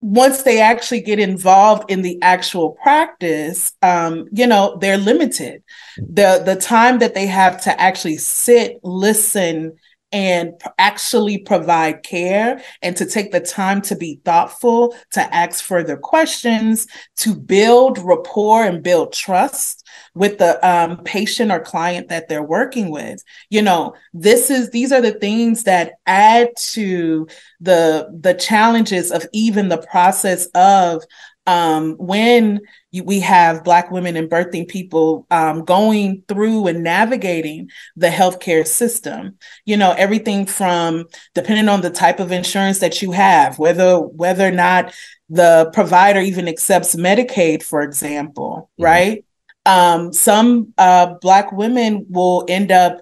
once 0.01 0.43
they 0.43 0.61
actually 0.61 1.01
get 1.01 1.19
involved 1.19 1.91
in 1.91 2.03
the 2.03 2.21
actual 2.23 2.73
practice, 2.83 3.73
um, 3.83 4.29
you 4.33 4.47
know, 4.47 4.77
they're 4.81 4.99
limited. 4.99 5.63
The 5.97 6.43
the 6.45 6.57
time 6.57 7.01
that 7.01 7.15
they 7.15 7.27
have 7.27 7.61
to 7.63 7.81
actually 7.81 8.19
sit, 8.19 8.79
listen, 8.85 9.77
and 10.11 10.53
actually 10.79 11.39
provide 11.39 12.03
care 12.03 12.63
and 12.83 12.97
to 12.97 13.05
take 13.05 13.31
the 13.31 13.41
time 13.41 13.83
to 13.83 13.95
be 13.95 14.21
thoughtful, 14.25 14.95
to 15.13 15.35
ask 15.35 15.63
further 15.63 15.97
questions, 15.97 16.87
to 17.17 17.35
build 17.35 17.99
rapport 17.99 18.65
and 18.65 18.83
build 18.83 19.13
trust 19.13 19.87
with 20.15 20.39
the 20.39 20.67
um, 20.67 20.99
patient 21.05 21.53
or 21.53 21.61
client 21.61 22.09
that 22.09 22.29
they're 22.29 22.43
working 22.43 22.91
with. 22.91 23.23
You 23.51 23.63
know, 23.63 23.95
this 24.15 24.51
is 24.51 24.71
these 24.71 24.93
are 24.93 25.03
the 25.03 25.13
things 25.13 25.65
that 25.65 25.95
add 26.07 26.49
to 26.57 27.29
the 27.61 28.09
the 28.19 28.35
challenges 28.35 29.13
of 29.13 29.27
even 29.33 29.69
the 29.69 29.79
process 29.79 30.47
of 30.55 31.05
um, 31.47 31.97
when 31.99 32.61
we 32.93 33.21
have 33.21 33.65
Black 33.65 33.91
women 33.91 34.17
and 34.17 34.31
birthing 34.31 34.67
people 34.67 35.27
um, 35.31 35.65
going 35.65 36.23
through 36.27 36.67
and 36.69 36.83
navigating 36.83 37.71
the 37.97 38.09
healthcare 38.09 38.67
system. 38.67 39.37
You 39.67 39.77
know, 39.77 39.93
everything 39.93 40.47
from 40.47 41.07
depending 41.35 41.69
on 41.69 41.83
the 41.83 41.91
type 41.91 42.19
of 42.19 42.33
insurance 42.33 42.79
that 42.79 43.03
you 43.03 43.13
have, 43.13 43.59
whether 43.59 43.99
whether 43.99 44.47
or 44.47 44.53
not 44.53 44.95
the 45.29 45.71
provider 45.75 46.21
even 46.21 46.49
accepts 46.49 46.95
Medicaid, 46.95 47.63
for 47.63 47.83
example, 47.83 48.71
mm-hmm. 48.73 48.85
right? 48.85 49.25
Um, 49.67 50.13
some 50.15 50.73
uh, 50.79 51.15
Black 51.21 51.53
women 51.53 52.07
will 52.09 52.47
end 52.49 52.73
up. 52.73 53.01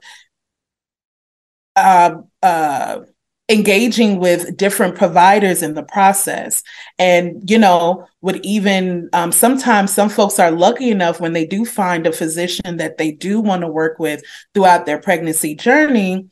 Uh, 1.76 2.22
uh, 2.42 3.00
engaging 3.48 4.18
with 4.18 4.56
different 4.56 4.96
providers 4.96 5.62
in 5.62 5.74
the 5.74 5.82
process. 5.82 6.62
And 6.98 7.48
you 7.48 7.58
know 7.58 8.06
would 8.20 8.44
even 8.44 9.08
um, 9.12 9.30
sometimes 9.32 9.92
some 9.92 10.08
folks 10.08 10.38
are 10.38 10.50
lucky 10.50 10.90
enough 10.90 11.20
when 11.20 11.32
they 11.32 11.46
do 11.46 11.64
find 11.64 12.06
a 12.06 12.12
physician 12.12 12.78
that 12.78 12.98
they 12.98 13.12
do 13.12 13.40
want 13.40 13.62
to 13.62 13.68
work 13.68 13.98
with 13.98 14.22
throughout 14.54 14.86
their 14.86 14.98
pregnancy 14.98 15.54
journey. 15.54 16.28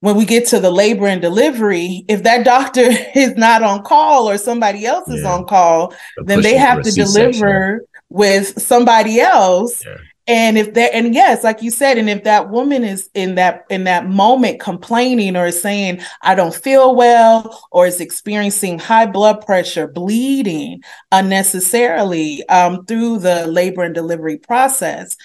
When 0.00 0.16
we 0.16 0.24
get 0.24 0.48
to 0.48 0.58
the 0.58 0.72
labor 0.72 1.06
and 1.06 1.22
delivery 1.22 2.04
if 2.08 2.24
that 2.24 2.44
doctor 2.44 2.88
is 3.14 3.36
not 3.36 3.62
on 3.62 3.84
call 3.84 4.28
or 4.28 4.38
somebody 4.38 4.84
else 4.84 5.08
is 5.08 5.22
yeah. 5.22 5.32
on 5.32 5.46
call 5.46 5.94
then 6.24 6.42
they 6.42 6.56
have 6.56 6.82
to 6.82 6.90
deliver 6.90 7.84
with 8.08 8.60
somebody 8.60 9.20
else 9.20 9.84
yeah 9.86 9.96
and 10.26 10.56
if 10.56 10.74
there 10.74 10.90
and 10.92 11.14
yes 11.14 11.42
like 11.42 11.62
you 11.62 11.70
said 11.70 11.98
and 11.98 12.08
if 12.08 12.22
that 12.24 12.50
woman 12.50 12.84
is 12.84 13.10
in 13.14 13.34
that 13.34 13.64
in 13.70 13.84
that 13.84 14.08
moment 14.08 14.60
complaining 14.60 15.36
or 15.36 15.50
saying 15.50 16.00
i 16.22 16.34
don't 16.34 16.54
feel 16.54 16.94
well 16.94 17.66
or 17.72 17.86
is 17.86 18.00
experiencing 18.00 18.78
high 18.78 19.06
blood 19.06 19.44
pressure 19.44 19.88
bleeding 19.88 20.80
unnecessarily 21.10 22.46
um, 22.48 22.84
through 22.86 23.18
the 23.18 23.46
labor 23.46 23.82
and 23.82 23.94
delivery 23.94 24.38
process 24.38 25.16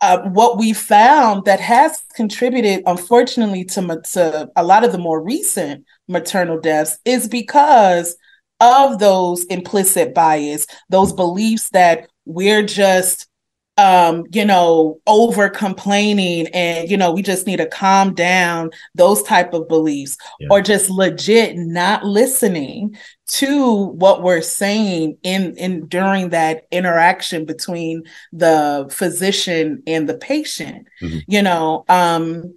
uh, 0.00 0.22
what 0.30 0.58
we 0.58 0.72
found 0.72 1.44
that 1.44 1.60
has 1.60 2.02
contributed 2.14 2.82
unfortunately 2.86 3.64
to, 3.64 4.00
to 4.04 4.50
a 4.56 4.64
lot 4.64 4.84
of 4.84 4.92
the 4.92 4.98
more 4.98 5.22
recent 5.22 5.84
maternal 6.08 6.58
deaths 6.60 6.98
is 7.04 7.28
because 7.28 8.16
of 8.60 8.98
those 8.98 9.44
implicit 9.46 10.14
bias 10.14 10.66
those 10.88 11.12
beliefs 11.12 11.68
that 11.70 12.08
we're 12.24 12.62
just 12.62 13.28
um 13.76 14.24
you 14.30 14.44
know 14.44 15.00
over 15.06 15.48
complaining 15.48 16.46
and 16.48 16.88
you 16.88 16.96
know 16.96 17.10
we 17.12 17.22
just 17.22 17.44
need 17.46 17.56
to 17.56 17.66
calm 17.66 18.14
down 18.14 18.70
those 18.94 19.20
type 19.24 19.52
of 19.52 19.66
beliefs 19.66 20.16
yeah. 20.38 20.46
or 20.50 20.60
just 20.60 20.88
legit 20.90 21.56
not 21.56 22.04
listening 22.04 22.96
to 23.26 23.86
what 23.86 24.22
we're 24.22 24.40
saying 24.40 25.18
in 25.24 25.56
in 25.56 25.86
during 25.88 26.28
that 26.28 26.68
interaction 26.70 27.44
between 27.44 28.02
the 28.32 28.88
physician 28.92 29.82
and 29.88 30.08
the 30.08 30.18
patient 30.18 30.86
mm-hmm. 31.02 31.18
you 31.26 31.42
know 31.42 31.84
um 31.88 32.54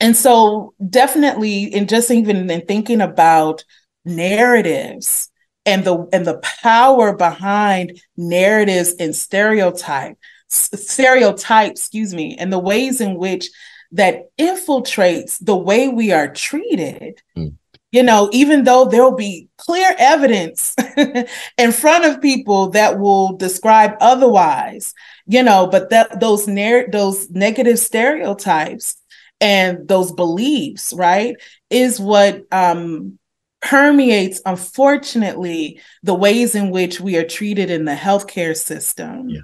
and 0.00 0.16
so 0.16 0.72
definitely 0.88 1.64
in 1.64 1.86
just 1.86 2.10
even 2.10 2.50
in 2.50 2.64
thinking 2.66 3.02
about 3.02 3.64
narratives 4.06 5.30
and 5.64 5.84
the 5.84 6.08
and 6.12 6.26
the 6.26 6.38
power 6.38 7.14
behind 7.16 8.00
narratives 8.16 8.94
and 8.98 9.14
stereotype 9.14 10.16
stereotypes 10.48 11.80
excuse 11.80 12.14
me 12.14 12.36
and 12.38 12.52
the 12.52 12.58
ways 12.58 13.00
in 13.00 13.16
which 13.16 13.48
that 13.92 14.30
infiltrates 14.38 15.38
the 15.44 15.56
way 15.56 15.88
we 15.88 16.12
are 16.12 16.32
treated 16.32 17.22
mm. 17.36 17.54
you 17.90 18.02
know 18.02 18.28
even 18.32 18.64
though 18.64 18.84
there'll 18.84 19.14
be 19.14 19.48
clear 19.56 19.94
evidence 19.98 20.74
in 21.58 21.72
front 21.72 22.04
of 22.04 22.20
people 22.20 22.70
that 22.70 22.98
will 22.98 23.36
describe 23.36 23.92
otherwise 24.00 24.94
you 25.26 25.42
know 25.42 25.66
but 25.66 25.90
that 25.90 26.20
those 26.20 26.46
narr- 26.46 26.88
those 26.90 27.30
negative 27.30 27.78
stereotypes 27.78 28.96
and 29.40 29.88
those 29.88 30.12
beliefs 30.12 30.92
right 30.92 31.36
is 31.70 31.98
what 31.98 32.42
um 32.52 33.18
permeates, 33.62 34.40
unfortunately, 34.44 35.80
the 36.02 36.14
ways 36.14 36.54
in 36.54 36.70
which 36.70 37.00
we 37.00 37.16
are 37.16 37.26
treated 37.26 37.70
in 37.70 37.84
the 37.84 37.94
healthcare 37.94 38.56
system. 38.56 39.28
Yeah. 39.28 39.40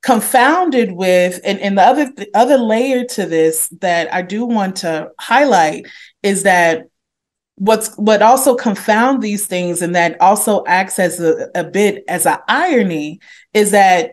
Confounded 0.00 0.92
with, 0.92 1.40
and, 1.44 1.58
and 1.58 1.76
the 1.76 1.82
other 1.82 2.10
the 2.12 2.30
other 2.32 2.56
layer 2.56 3.04
to 3.04 3.26
this 3.26 3.68
that 3.80 4.14
I 4.14 4.22
do 4.22 4.46
want 4.46 4.76
to 4.76 5.10
highlight 5.18 5.86
is 6.22 6.44
that 6.44 6.86
what's 7.56 7.94
what 7.96 8.22
also 8.22 8.54
confound 8.54 9.20
these 9.20 9.46
things 9.46 9.82
and 9.82 9.96
that 9.96 10.20
also 10.20 10.64
acts 10.66 11.00
as 11.00 11.20
a, 11.20 11.48
a 11.56 11.64
bit 11.64 12.04
as 12.08 12.24
an 12.26 12.38
irony 12.46 13.18
is 13.52 13.72
that 13.72 14.12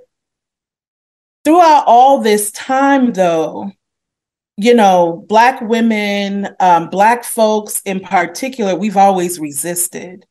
throughout 1.44 1.84
all 1.86 2.22
this 2.22 2.52
time 2.52 3.14
though 3.14 3.72
you 4.58 4.74
know, 4.74 5.26
Black 5.28 5.62
women, 5.62 6.50
um, 6.60 6.90
Black 6.90 7.24
folks 7.24 7.82
in 7.86 8.00
particular, 8.00 8.76
we've 8.76 8.98
always 8.98 9.40
resisted. 9.40 10.26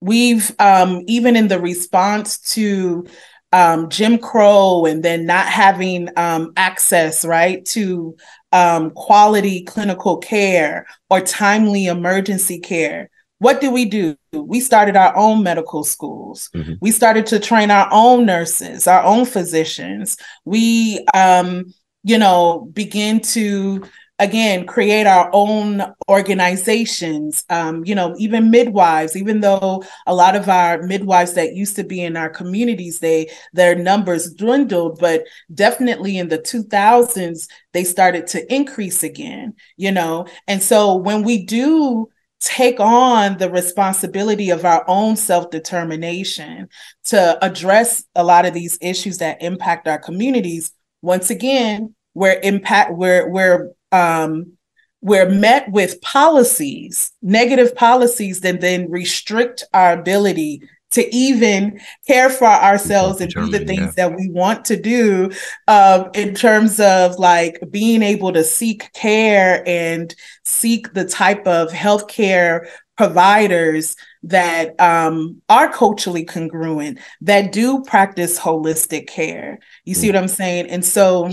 We've, 0.00 0.54
um, 0.58 1.02
even 1.06 1.34
in 1.34 1.48
the 1.48 1.60
response 1.60 2.38
to 2.52 3.06
um, 3.52 3.88
Jim 3.88 4.18
Crow 4.18 4.84
and 4.84 5.02
then 5.02 5.24
not 5.24 5.46
having 5.46 6.10
um, 6.16 6.52
access, 6.56 7.24
right, 7.24 7.64
to 7.66 8.16
um, 8.52 8.90
quality 8.90 9.62
clinical 9.62 10.18
care 10.18 10.86
or 11.08 11.20
timely 11.20 11.86
emergency 11.86 12.60
care. 12.60 13.10
What 13.38 13.60
did 13.60 13.72
we 13.72 13.86
do? 13.86 14.16
We 14.32 14.60
started 14.60 14.96
our 14.96 15.16
own 15.16 15.42
medical 15.42 15.84
schools. 15.84 16.50
Mm-hmm. 16.54 16.74
We 16.80 16.90
started 16.90 17.24
to 17.26 17.40
train 17.40 17.70
our 17.70 17.88
own 17.90 18.26
nurses, 18.26 18.86
our 18.86 19.02
own 19.04 19.24
physicians. 19.24 20.16
We 20.44 21.06
um, 21.14 21.72
you 22.02 22.18
know, 22.18 22.68
begin 22.72 23.20
to 23.20 23.84
again 24.20 24.66
create 24.66 25.06
our 25.06 25.30
own 25.32 25.80
organizations 26.10 27.44
um, 27.50 27.84
you 27.84 27.94
know 27.94 28.16
even 28.18 28.50
midwives 28.50 29.16
even 29.16 29.38
though 29.38 29.80
a 30.08 30.14
lot 30.14 30.34
of 30.34 30.48
our 30.48 30.82
midwives 30.82 31.34
that 31.34 31.54
used 31.54 31.76
to 31.76 31.84
be 31.84 32.02
in 32.02 32.16
our 32.16 32.28
communities 32.28 32.98
they 32.98 33.30
their 33.52 33.76
numbers 33.76 34.34
dwindled 34.34 34.98
but 34.98 35.22
definitely 35.54 36.18
in 36.18 36.28
the 36.28 36.38
2000s 36.38 37.46
they 37.72 37.84
started 37.84 38.26
to 38.26 38.52
increase 38.52 39.04
again 39.04 39.54
you 39.76 39.92
know? 39.92 40.26
And 40.46 40.62
so 40.62 40.96
when 40.96 41.22
we 41.22 41.44
do 41.44 42.08
take 42.40 42.78
on 42.78 43.38
the 43.38 43.50
responsibility 43.50 44.50
of 44.50 44.64
our 44.64 44.84
own 44.86 45.16
self-determination 45.16 46.68
to 47.04 47.44
address 47.44 48.04
a 48.14 48.22
lot 48.22 48.46
of 48.46 48.54
these 48.54 48.78
issues 48.80 49.18
that 49.18 49.42
impact 49.42 49.88
our 49.88 49.98
communities 49.98 50.70
once 51.02 51.30
again 51.30 51.94
we're 52.14 52.40
impact 52.42 52.92
we're 52.94 53.28
we're 53.28 53.70
um 53.92 54.52
we're 55.00 55.30
met 55.30 55.70
with 55.70 56.00
policies 56.00 57.12
negative 57.22 57.74
policies 57.74 58.40
that 58.40 58.60
then 58.60 58.90
restrict 58.90 59.64
our 59.72 59.92
ability 59.92 60.60
to 60.90 61.14
even 61.14 61.78
care 62.06 62.30
for 62.30 62.46
ourselves 62.46 63.20
and 63.20 63.30
do 63.32 63.46
the 63.50 63.64
things 63.64 63.80
yeah. 63.96 64.08
that 64.08 64.16
we 64.16 64.30
want 64.30 64.64
to 64.64 64.80
do 64.80 65.30
um, 65.66 66.08
in 66.14 66.34
terms 66.34 66.80
of 66.80 67.18
like 67.18 67.58
being 67.70 68.02
able 68.02 68.32
to 68.32 68.42
seek 68.42 68.90
care 68.94 69.62
and 69.66 70.14
seek 70.44 70.94
the 70.94 71.04
type 71.04 71.46
of 71.46 71.70
healthcare 71.70 72.66
providers 72.98 73.94
that 74.24 74.78
um, 74.80 75.40
are 75.48 75.72
culturally 75.72 76.24
congruent 76.24 76.98
that 77.20 77.52
do 77.52 77.80
practice 77.84 78.38
holistic 78.38 79.06
care. 79.06 79.60
You 79.84 79.94
see 79.94 80.08
mm. 80.08 80.14
what 80.14 80.22
i'm 80.22 80.28
saying? 80.28 80.66
And 80.68 80.84
so 80.84 81.30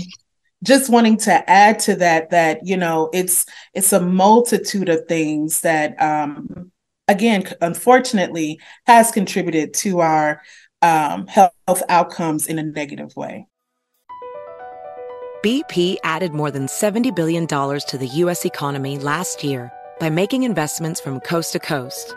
just 0.62 0.88
wanting 0.88 1.18
to 1.18 1.50
add 1.50 1.80
to 1.80 1.96
that 1.96 2.30
that 2.30 2.64
you 2.64 2.76
know 2.76 3.10
it's 3.12 3.44
it's 3.74 3.92
a 3.92 4.00
multitude 4.00 4.88
of 4.88 5.04
things 5.06 5.60
that 5.60 6.00
um 6.00 6.72
again 7.08 7.44
unfortunately 7.60 8.58
has 8.86 9.10
contributed 9.10 9.74
to 9.74 10.00
our 10.00 10.40
um, 10.82 11.26
health 11.26 11.82
outcomes 11.88 12.46
in 12.46 12.58
a 12.58 12.62
negative 12.62 13.14
way. 13.16 13.48
Bp 15.44 15.96
added 16.04 16.32
more 16.32 16.50
than 16.50 16.66
$70 16.66 17.14
billion 17.14 17.46
to 17.46 17.96
the 17.98 18.06
u.s 18.06 18.44
economy 18.44 18.98
last 18.98 19.44
year 19.44 19.70
by 19.98 20.10
making 20.10 20.42
investments 20.42 21.00
from 21.00 21.20
coast 21.20 21.52
to 21.52 21.58
coast 21.58 22.14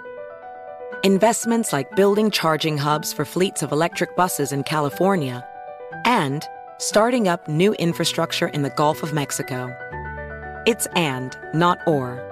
investments 1.04 1.72
like 1.72 1.96
building 1.96 2.30
charging 2.30 2.78
hubs 2.78 3.13
for 3.13 3.26
fleets 3.26 3.63
of 3.63 3.72
electric 3.72 4.15
buses 4.15 4.52
in 4.52 4.63
California, 4.63 5.46
and 6.06 6.46
starting 6.78 7.28
up 7.28 7.48
new 7.48 7.74
infrastructure 7.74 8.48
in 8.48 8.63
the 8.63 8.70
Gulf 8.72 9.04
of 9.04 9.13
Mexico. 9.13 9.74
It's 10.65 10.88
and, 10.88 11.38
not 11.54 11.80
or. 11.88 12.26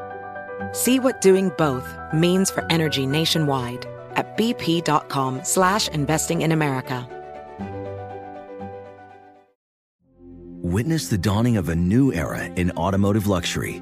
See 0.74 1.00
what 1.00 1.22
doing 1.22 1.52
both 1.58 1.88
means 2.14 2.52
for 2.52 2.66
energy 2.70 3.06
nationwide 3.06 3.86
at 4.16 4.38
bp.com 4.38 5.44
slash 5.44 5.88
investing 5.90 6.42
in 6.42 6.52
America. 6.52 7.08
Witness 10.62 11.08
the 11.08 11.18
dawning 11.18 11.56
of 11.56 11.70
a 11.70 11.76
new 11.76 12.12
era 12.12 12.46
in 12.46 12.72
automotive 12.72 13.28
luxury 13.28 13.82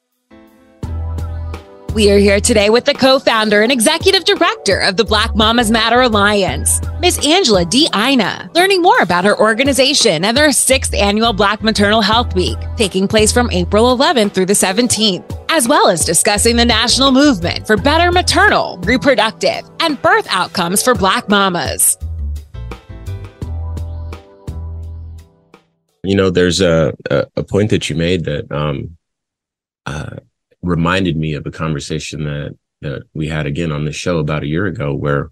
We 1.93 2.09
are 2.09 2.17
here 2.17 2.39
today 2.39 2.69
with 2.69 2.85
the 2.85 2.93
co 2.93 3.19
founder 3.19 3.63
and 3.63 3.71
executive 3.71 4.23
director 4.23 4.79
of 4.79 4.95
the 4.95 5.03
Black 5.03 5.35
Mamas 5.35 5.69
Matter 5.69 5.99
Alliance, 5.99 6.79
Miss 7.01 7.25
Angela 7.27 7.65
D. 7.65 7.89
Aina, 7.93 8.49
learning 8.55 8.81
more 8.81 9.01
about 9.01 9.25
her 9.25 9.37
organization 9.37 10.23
and 10.23 10.37
their 10.37 10.53
sixth 10.53 10.93
annual 10.93 11.33
Black 11.33 11.61
Maternal 11.61 12.01
Health 12.01 12.33
Week, 12.33 12.57
taking 12.77 13.09
place 13.09 13.33
from 13.33 13.51
April 13.51 13.97
11th 13.97 14.33
through 14.33 14.45
the 14.45 14.53
17th, 14.53 15.37
as 15.49 15.67
well 15.67 15.89
as 15.89 16.05
discussing 16.05 16.55
the 16.55 16.63
national 16.63 17.11
movement 17.11 17.67
for 17.67 17.75
better 17.75 18.09
maternal, 18.09 18.77
reproductive, 18.83 19.69
and 19.81 20.01
birth 20.01 20.27
outcomes 20.29 20.81
for 20.81 20.95
Black 20.95 21.27
mamas. 21.27 21.97
You 26.05 26.15
know, 26.15 26.29
there's 26.29 26.61
a, 26.61 26.93
a, 27.09 27.27
a 27.35 27.43
point 27.43 27.69
that 27.71 27.89
you 27.89 27.97
made 27.97 28.23
that 28.23 28.49
um, 28.49 28.95
uh, 29.85 30.15
reminded 30.61 31.17
me 31.17 31.33
of 31.33 31.45
a 31.45 31.51
conversation 31.51 32.23
that 32.25 32.57
that 32.81 33.03
we 33.13 33.27
had 33.27 33.45
again 33.45 33.71
on 33.71 33.85
the 33.85 33.91
show 33.91 34.17
about 34.17 34.43
a 34.43 34.47
year 34.47 34.65
ago, 34.65 34.93
where 34.93 35.31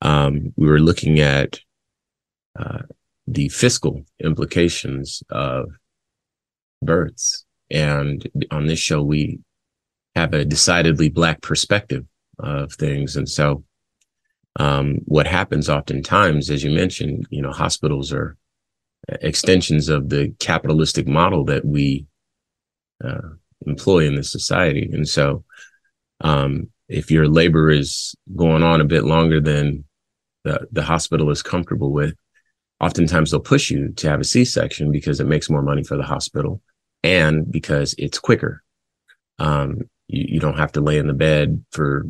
um, 0.00 0.52
we 0.56 0.68
were 0.68 0.78
looking 0.78 1.18
at 1.18 1.58
uh, 2.58 2.82
the 3.26 3.48
fiscal 3.48 4.04
implications 4.20 5.22
of 5.30 5.70
births, 6.82 7.44
and 7.70 8.28
on 8.50 8.66
this 8.66 8.78
show 8.78 9.02
we 9.02 9.40
have 10.14 10.34
a 10.34 10.44
decidedly 10.44 11.08
black 11.08 11.40
perspective 11.42 12.04
of 12.38 12.72
things, 12.72 13.16
and 13.16 13.28
so 13.28 13.64
um, 14.58 14.98
what 15.04 15.26
happens 15.26 15.68
oftentimes, 15.68 16.50
as 16.50 16.64
you 16.64 16.70
mentioned, 16.70 17.26
you 17.30 17.42
know, 17.42 17.52
hospitals 17.52 18.12
are 18.12 18.36
extensions 19.08 19.88
of 19.88 20.08
the 20.08 20.34
capitalistic 20.40 21.06
model 21.06 21.44
that 21.44 21.64
we 21.64 22.06
uh, 23.04 23.30
employ 23.66 24.06
in 24.06 24.14
this 24.14 24.30
society. 24.30 24.88
And 24.92 25.08
so, 25.08 25.44
um, 26.20 26.70
if 26.88 27.10
your 27.10 27.28
labor 27.28 27.70
is 27.70 28.14
going 28.34 28.62
on 28.62 28.80
a 28.80 28.84
bit 28.84 29.04
longer 29.04 29.40
than 29.40 29.84
the, 30.44 30.66
the 30.72 30.82
hospital 30.82 31.30
is 31.30 31.42
comfortable 31.42 31.92
with, 31.92 32.14
oftentimes 32.80 33.30
they'll 33.30 33.40
push 33.40 33.70
you 33.70 33.92
to 33.96 34.08
have 34.08 34.20
a 34.20 34.24
C-section 34.24 34.90
because 34.90 35.20
it 35.20 35.26
makes 35.26 35.50
more 35.50 35.62
money 35.62 35.84
for 35.84 35.96
the 35.96 36.02
hospital 36.02 36.62
and 37.02 37.50
because 37.50 37.94
it's 37.98 38.18
quicker. 38.18 38.62
Um, 39.38 39.82
you, 40.06 40.24
you 40.34 40.40
don't 40.40 40.58
have 40.58 40.72
to 40.72 40.80
lay 40.80 40.98
in 40.98 41.06
the 41.06 41.12
bed 41.12 41.64
for 41.72 42.06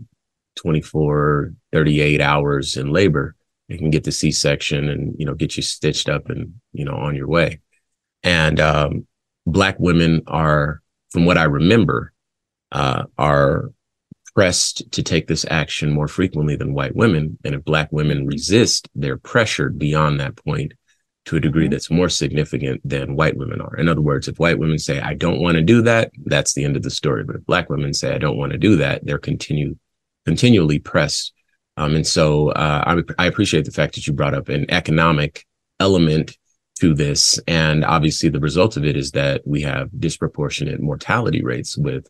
24, 0.56 1.52
38 1.72 2.20
hours 2.20 2.76
in 2.76 2.92
labor. 2.92 3.34
You 3.68 3.78
can 3.78 3.90
get 3.90 4.04
the 4.04 4.12
C-section 4.12 4.88
and, 4.88 5.14
you 5.18 5.26
know, 5.26 5.34
get 5.34 5.56
you 5.56 5.62
stitched 5.62 6.08
up 6.08 6.30
and, 6.30 6.54
you 6.72 6.84
know, 6.84 6.94
on 6.94 7.14
your 7.14 7.28
way. 7.28 7.60
And, 8.22 8.60
um, 8.60 9.06
black 9.46 9.78
women 9.78 10.22
are 10.26 10.82
from 11.10 11.24
what 11.24 11.38
I 11.38 11.44
remember, 11.44 12.12
uh, 12.72 13.04
are 13.16 13.70
pressed 14.34 14.90
to 14.92 15.02
take 15.02 15.26
this 15.26 15.44
action 15.50 15.90
more 15.90 16.06
frequently 16.06 16.54
than 16.54 16.74
white 16.74 16.94
women. 16.94 17.38
And 17.44 17.54
if 17.54 17.64
black 17.64 17.90
women 17.90 18.26
resist, 18.26 18.88
they're 18.94 19.16
pressured 19.16 19.78
beyond 19.78 20.20
that 20.20 20.36
point 20.36 20.74
to 21.24 21.36
a 21.36 21.40
degree 21.40 21.64
mm-hmm. 21.64 21.72
that's 21.72 21.90
more 21.90 22.08
significant 22.08 22.80
than 22.84 23.16
white 23.16 23.36
women 23.36 23.60
are. 23.60 23.76
In 23.76 23.88
other 23.88 24.00
words, 24.00 24.28
if 24.28 24.38
white 24.38 24.58
women 24.58 24.78
say, 24.78 25.00
I 25.00 25.14
don't 25.14 25.40
want 25.40 25.56
to 25.56 25.62
do 25.62 25.82
that, 25.82 26.12
that's 26.24 26.54
the 26.54 26.64
end 26.64 26.76
of 26.76 26.82
the 26.82 26.90
story. 26.90 27.24
But 27.24 27.36
if 27.36 27.46
black 27.46 27.68
women 27.68 27.92
say, 27.92 28.14
I 28.14 28.18
don't 28.18 28.38
want 28.38 28.52
to 28.52 28.58
do 28.58 28.76
that, 28.76 29.04
they're 29.04 29.18
continue 29.18 29.76
continually 30.24 30.78
pressed. 30.78 31.32
Um, 31.76 31.94
and 31.94 32.06
so 32.06 32.50
uh, 32.50 32.84
I, 32.86 33.22
I 33.22 33.26
appreciate 33.26 33.64
the 33.64 33.70
fact 33.70 33.94
that 33.94 34.06
you 34.06 34.12
brought 34.12 34.34
up 34.34 34.48
an 34.48 34.66
economic 34.70 35.46
element 35.80 36.36
to 36.78 36.94
this. 36.94 37.38
And 37.46 37.84
obviously, 37.84 38.28
the 38.28 38.40
result 38.40 38.76
of 38.76 38.84
it 38.84 38.96
is 38.96 39.12
that 39.12 39.42
we 39.46 39.62
have 39.62 39.90
disproportionate 39.98 40.80
mortality 40.80 41.42
rates 41.42 41.76
with 41.76 42.06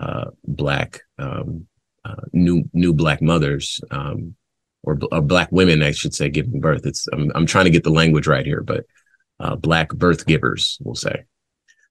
uh, 0.00 0.30
black 0.44 1.02
um, 1.18 1.66
uh, 2.04 2.22
new 2.32 2.68
new 2.72 2.92
black 2.92 3.22
mothers 3.22 3.80
um, 3.90 4.34
or, 4.82 4.98
or, 5.10 5.22
black 5.22 5.50
women, 5.50 5.82
I 5.82 5.92
should 5.92 6.14
say, 6.14 6.28
giving 6.28 6.60
birth. 6.60 6.84
It's 6.84 7.06
I'm, 7.12 7.30
I'm 7.34 7.46
trying 7.46 7.64
to 7.64 7.70
get 7.70 7.84
the 7.84 7.90
language 7.90 8.26
right 8.26 8.44
here, 8.44 8.60
but 8.60 8.84
uh, 9.40 9.56
black 9.56 9.90
birth 9.90 10.26
givers, 10.26 10.78
we'll 10.82 10.94
say. 10.94 11.24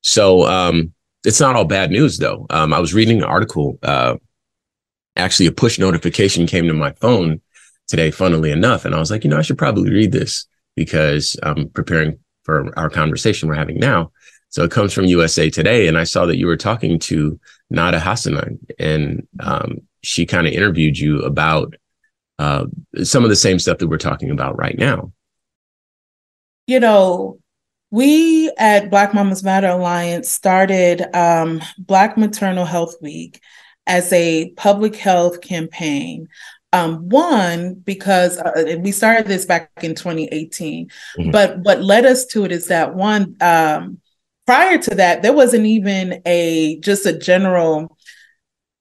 So 0.02 0.46
um, 0.46 0.94
it's 1.26 1.40
not 1.40 1.56
all 1.56 1.66
bad 1.66 1.92
news, 1.92 2.18
though. 2.18 2.46
Um, 2.50 2.74
I 2.74 2.80
was 2.80 2.94
reading 2.94 3.20
an 3.20 3.24
article. 3.24 3.80
Uh, 3.82 4.18
actually, 5.16 5.48
a 5.48 5.52
push 5.52 5.80
notification 5.80 6.46
came 6.46 6.68
to 6.68 6.74
my 6.74 6.92
phone 6.92 7.42
today, 7.88 8.12
funnily 8.12 8.52
enough, 8.52 8.86
and 8.86 8.94
I 8.94 9.00
was 9.00 9.10
like, 9.10 9.24
you 9.24 9.30
know, 9.30 9.38
I 9.38 9.42
should 9.44 9.58
probably 9.58 9.90
read 9.90 10.12
this 10.12 10.46
because 10.76 11.36
I'm 11.44 11.70
preparing 11.70 12.20
for 12.44 12.78
our 12.78 12.90
conversation 12.90 13.48
we're 13.48 13.56
having 13.56 13.80
now. 13.80 14.12
So 14.50 14.64
it 14.64 14.72
comes 14.72 14.94
from 14.94 15.06
USA 15.06 15.50
Today, 15.50 15.88
and 15.88 15.98
I 15.98 16.04
saw 16.04 16.26
that 16.28 16.38
you 16.38 16.46
were 16.46 16.58
talking 16.58 17.00
to 17.00 17.40
Nada 17.72 18.00
Hassanein, 18.00 18.60
and 18.78 19.28
um, 19.40 19.80
she 20.04 20.26
kind 20.26 20.46
of 20.46 20.54
interviewed 20.54 20.98
you 20.98 21.22
about 21.22 21.76
uh, 22.38 22.66
some 23.04 23.24
of 23.24 23.30
the 23.30 23.36
same 23.36 23.58
stuff 23.58 23.80
that 23.80 23.88
we're 23.88 23.98
talking 23.98 24.30
about 24.30 24.58
right 24.58 24.78
now. 24.78 25.12
You 26.68 26.80
know, 26.80 27.40
we 27.90 28.52
at 28.58 28.90
Black 28.90 29.14
Mamas 29.14 29.44
Matter 29.44 29.68
Alliance 29.68 30.30
started 30.30 31.04
um, 31.16 31.62
Black 31.78 32.18
Maternal 32.18 32.66
Health 32.66 32.96
Week 33.02 33.42
as 33.88 34.12
a 34.14 34.52
public 34.52 34.96
health 34.96 35.42
campaign 35.42 36.28
um, 36.74 37.08
one, 37.08 37.76
because 37.76 38.38
uh, 38.40 38.78
we 38.80 38.92
started 38.92 39.28
this 39.28 39.46
back 39.46 39.70
in 39.82 39.96
2018, 39.96 40.88
mm-hmm. 40.88 41.32
but 41.32 41.60
what 41.60 41.82
led 41.82 42.06
us 42.06 42.26
to 42.26 42.44
it 42.44 42.52
is 42.52 42.66
that 42.66 42.96
one, 42.96 43.38
um, 43.40 44.00
prior 44.46 44.78
to 44.80 44.96
that, 44.96 45.22
there 45.22 45.34
wasn't 45.34 45.66
even 45.66 46.22
a 46.26 46.80
just 46.80 47.06
a 47.06 47.18
general 47.18 47.96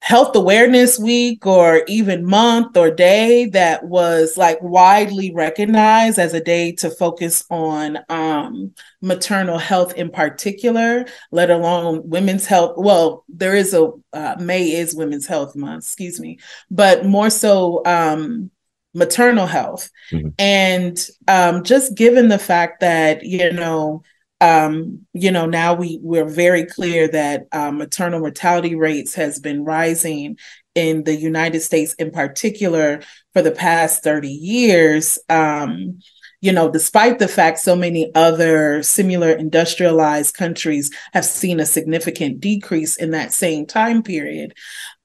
health 0.03 0.35
awareness 0.35 0.99
week 0.99 1.47
or 1.47 1.85
even 1.87 2.25
month 2.25 2.77
or 2.77 2.91
day 2.91 3.47
that 3.47 3.85
was 3.85 4.37
like 4.37 4.61
widely 4.61 5.33
recognized 5.33 6.19
as 6.19 6.35
a 6.35 6.43
day 6.43 6.73
to 6.73 6.91
focus 6.91 7.45
on 7.51 7.97
um, 8.09 8.75
maternal 9.01 9.59
health 9.59 9.95
in 9.95 10.11
particular 10.11 11.05
let 11.31 11.51
alone 11.51 12.03
women's 12.05 12.47
health 12.47 12.75
well 12.77 13.25
there 13.29 13.55
is 13.55 13.75
a 13.75 13.93
uh, 14.13 14.35
may 14.41 14.73
is 14.73 14.93
women's 14.93 15.29
health 15.29 15.55
month 15.55 15.85
excuse 15.85 16.19
me 16.19 16.37
but 16.69 17.07
more 17.07 17.31
so 17.31 17.81
um, 17.87 18.51
maternal 18.95 19.47
health 19.47 19.89
mm-hmm. 20.11 20.31
and 20.37 21.09
um, 21.29 21.63
just 21.63 21.95
given 21.95 22.27
the 22.27 22.41
fact 22.41 22.81
that 22.81 23.23
you 23.23 23.53
know 23.53 24.03
um, 24.43 25.07
you 25.13 25.31
know, 25.31 25.47
now 25.47 25.73
we 25.73 26.01
we're 26.03 26.29
very 26.29 26.67
clear 26.67 27.07
that 27.07 27.47
um, 27.53 27.79
maternal 27.79 28.19
mortality 28.19 28.75
rates 28.75 29.15
has 29.15 29.39
been 29.39 29.65
rising 29.65 30.37
in 30.75 31.05
the 31.05 31.15
United 31.15 31.61
States, 31.61 31.95
in 31.95 32.11
particular, 32.11 33.03
for 33.33 33.41
the 33.41 33.53
past 33.53 34.03
thirty 34.03 34.33
years. 34.33 35.17
Um, 35.29 36.01
you 36.41 36.51
know, 36.51 36.69
despite 36.69 37.21
the 37.21 37.29
fact 37.29 37.61
so 37.61 37.77
many 37.77 38.13
other 38.17 38.83
similar 38.83 39.31
industrialized 39.31 40.35
countries 40.35 40.91
have 41.13 41.25
seen 41.25 41.61
a 41.61 41.67
significant 41.67 42.41
decrease 42.41 42.97
in 42.97 43.13
that 43.13 43.33
same 43.33 43.65
time 43.65 44.03
period, 44.03 44.55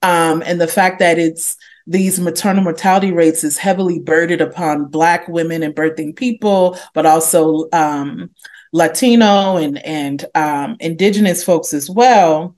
um, 0.02 0.42
and 0.44 0.60
the 0.60 0.66
fact 0.66 0.98
that 0.98 1.16
it's 1.16 1.56
these 1.86 2.18
maternal 2.18 2.64
mortality 2.64 3.12
rates 3.12 3.44
is 3.44 3.56
heavily 3.56 4.00
burdened 4.00 4.40
upon 4.40 4.86
Black 4.86 5.28
women 5.28 5.62
and 5.62 5.76
birthing 5.76 6.16
people, 6.16 6.76
but 6.92 7.06
also 7.06 7.68
um, 7.72 8.30
Latino 8.72 9.56
and 9.56 9.78
and 9.84 10.24
um, 10.34 10.76
Indigenous 10.80 11.44
folks 11.44 11.72
as 11.72 11.88
well, 11.88 12.56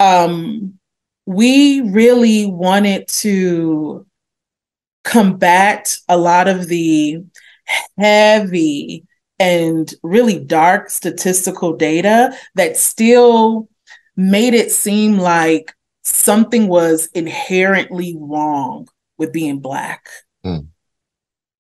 um, 0.00 0.78
we 1.26 1.80
really 1.80 2.46
wanted 2.46 3.08
to 3.08 4.06
combat 5.04 5.96
a 6.08 6.16
lot 6.16 6.48
of 6.48 6.68
the 6.68 7.22
heavy 7.98 9.04
and 9.38 9.92
really 10.02 10.38
dark 10.38 10.90
statistical 10.90 11.76
data 11.76 12.36
that 12.54 12.76
still 12.76 13.68
made 14.16 14.54
it 14.54 14.70
seem 14.70 15.18
like 15.18 15.74
something 16.02 16.68
was 16.68 17.08
inherently 17.14 18.16
wrong 18.18 18.86
with 19.18 19.32
being 19.32 19.58
black. 19.58 20.08
Mm. 20.44 20.68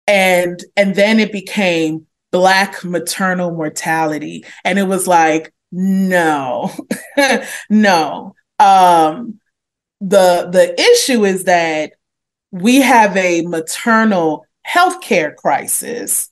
And 0.08 0.64
and 0.78 0.96
then 0.96 1.20
it 1.20 1.32
became 1.32 2.07
black 2.32 2.84
maternal 2.84 3.52
mortality. 3.52 4.46
And 4.64 4.78
it 4.80 4.84
was 4.84 5.08
like 5.08 5.54
no 5.72 6.72
no. 7.70 8.36
Um 8.60 9.40
the 10.00 10.50
the 10.52 10.80
issue 10.80 11.26
is 11.26 11.46
that 11.46 11.94
we 12.52 12.82
have 12.82 13.16
a 13.18 13.42
maternal 13.42 14.46
health 14.64 15.02
care 15.02 15.34
crisis 15.34 16.30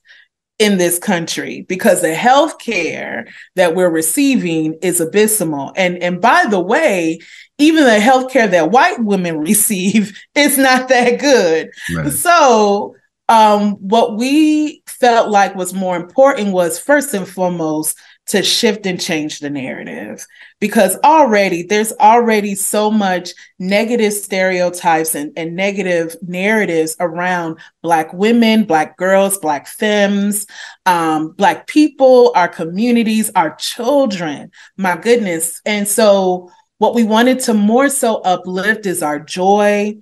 in 0.58 0.78
this 0.78 0.98
country 0.98 1.62
because 1.68 2.00
the 2.00 2.14
health 2.14 2.58
care 2.58 3.26
that 3.56 3.74
we're 3.74 3.90
receiving 3.90 4.74
is 4.82 5.00
abysmal. 5.00 5.72
And 5.76 6.02
and 6.02 6.20
by 6.20 6.46
the 6.48 6.60
way 6.60 7.20
even 7.58 7.84
the 7.84 8.00
health 8.00 8.30
care 8.30 8.46
that 8.48 8.70
white 8.70 9.02
women 9.02 9.38
receive 9.40 10.18
is 10.34 10.58
not 10.58 10.88
that 10.88 11.20
good. 11.20 11.70
Right. 11.94 12.12
so 12.12 12.96
um, 13.28 13.72
what 13.72 14.16
we 14.16 14.82
felt 14.86 15.30
like 15.30 15.54
was 15.54 15.74
more 15.74 15.96
important 15.96 16.52
was 16.52 16.78
first 16.78 17.12
and 17.12 17.26
foremost 17.26 17.98
to 18.26 18.42
shift 18.42 18.86
and 18.86 19.00
change 19.00 19.38
the 19.38 19.50
narrative. 19.50 20.26
Because 20.60 20.96
already 21.04 21.62
there's 21.62 21.92
already 21.94 22.54
so 22.54 22.90
much 22.90 23.30
negative 23.58 24.12
stereotypes 24.12 25.14
and, 25.14 25.32
and 25.36 25.54
negative 25.54 26.16
narratives 26.22 26.96
around 26.98 27.58
black 27.82 28.12
women 28.12 28.64
black 28.64 28.96
girls 28.96 29.38
black 29.38 29.66
femmes 29.68 30.46
um, 30.86 31.30
black 31.32 31.66
people 31.66 32.32
our 32.34 32.48
communities 32.48 33.30
our 33.36 33.54
children. 33.56 34.50
My 34.76 34.96
goodness. 34.96 35.60
And 35.64 35.86
so 35.86 36.50
what 36.78 36.94
we 36.94 37.04
wanted 37.04 37.40
to 37.40 37.54
more 37.54 37.88
so 37.88 38.16
uplift 38.16 38.86
is 38.86 39.02
our 39.02 39.20
joy 39.20 39.96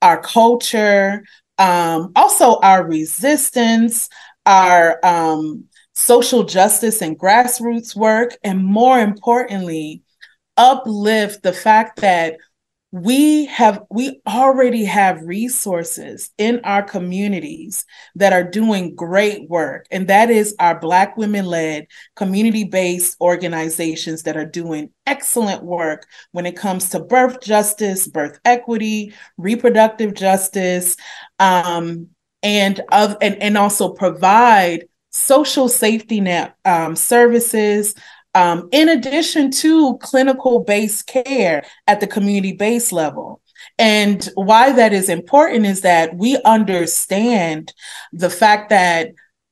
our 0.00 0.20
culture 0.20 1.24
um, 1.58 2.12
also 2.16 2.58
our 2.60 2.86
resistance, 2.86 4.08
our 4.46 5.04
um, 5.04 5.64
social 5.94 6.44
justice 6.44 7.02
and 7.02 7.18
grassroots 7.18 7.94
work, 7.96 8.36
and 8.44 8.64
more 8.64 8.98
importantly, 8.98 10.02
uplift 10.56 11.42
the 11.42 11.52
fact 11.52 12.00
that 12.00 12.36
we 12.90 13.44
have 13.46 13.82
we 13.90 14.18
already 14.26 14.84
have 14.84 15.20
resources 15.22 16.30
in 16.38 16.58
our 16.64 16.82
communities 16.82 17.84
that 18.14 18.32
are 18.32 18.42
doing 18.42 18.94
great 18.94 19.46
work 19.50 19.86
and 19.90 20.08
that 20.08 20.30
is 20.30 20.54
our 20.58 20.78
black 20.80 21.14
women 21.18 21.44
led 21.44 21.86
community 22.16 22.64
based 22.64 23.14
organizations 23.20 24.22
that 24.22 24.38
are 24.38 24.46
doing 24.46 24.90
excellent 25.06 25.62
work 25.62 26.06
when 26.32 26.46
it 26.46 26.56
comes 26.56 26.88
to 26.88 26.98
birth 26.98 27.42
justice 27.42 28.08
birth 28.08 28.40
equity 28.46 29.12
reproductive 29.36 30.14
justice 30.14 30.96
um, 31.40 32.08
and 32.42 32.80
of 32.90 33.18
and, 33.20 33.34
and 33.42 33.58
also 33.58 33.92
provide 33.92 34.86
social 35.10 35.68
safety 35.68 36.22
net 36.22 36.54
um, 36.64 36.96
services 36.96 37.94
um, 38.34 38.68
in 38.72 38.88
addition 38.88 39.50
to 39.50 39.98
clinical 39.98 40.60
based 40.60 41.06
care 41.06 41.64
at 41.86 42.00
the 42.00 42.06
community 42.06 42.52
based 42.52 42.92
level. 42.92 43.40
And 43.78 44.28
why 44.34 44.72
that 44.72 44.92
is 44.92 45.08
important 45.08 45.66
is 45.66 45.80
that 45.82 46.16
we 46.16 46.40
understand 46.44 47.72
the 48.12 48.30
fact 48.30 48.70
that 48.70 49.10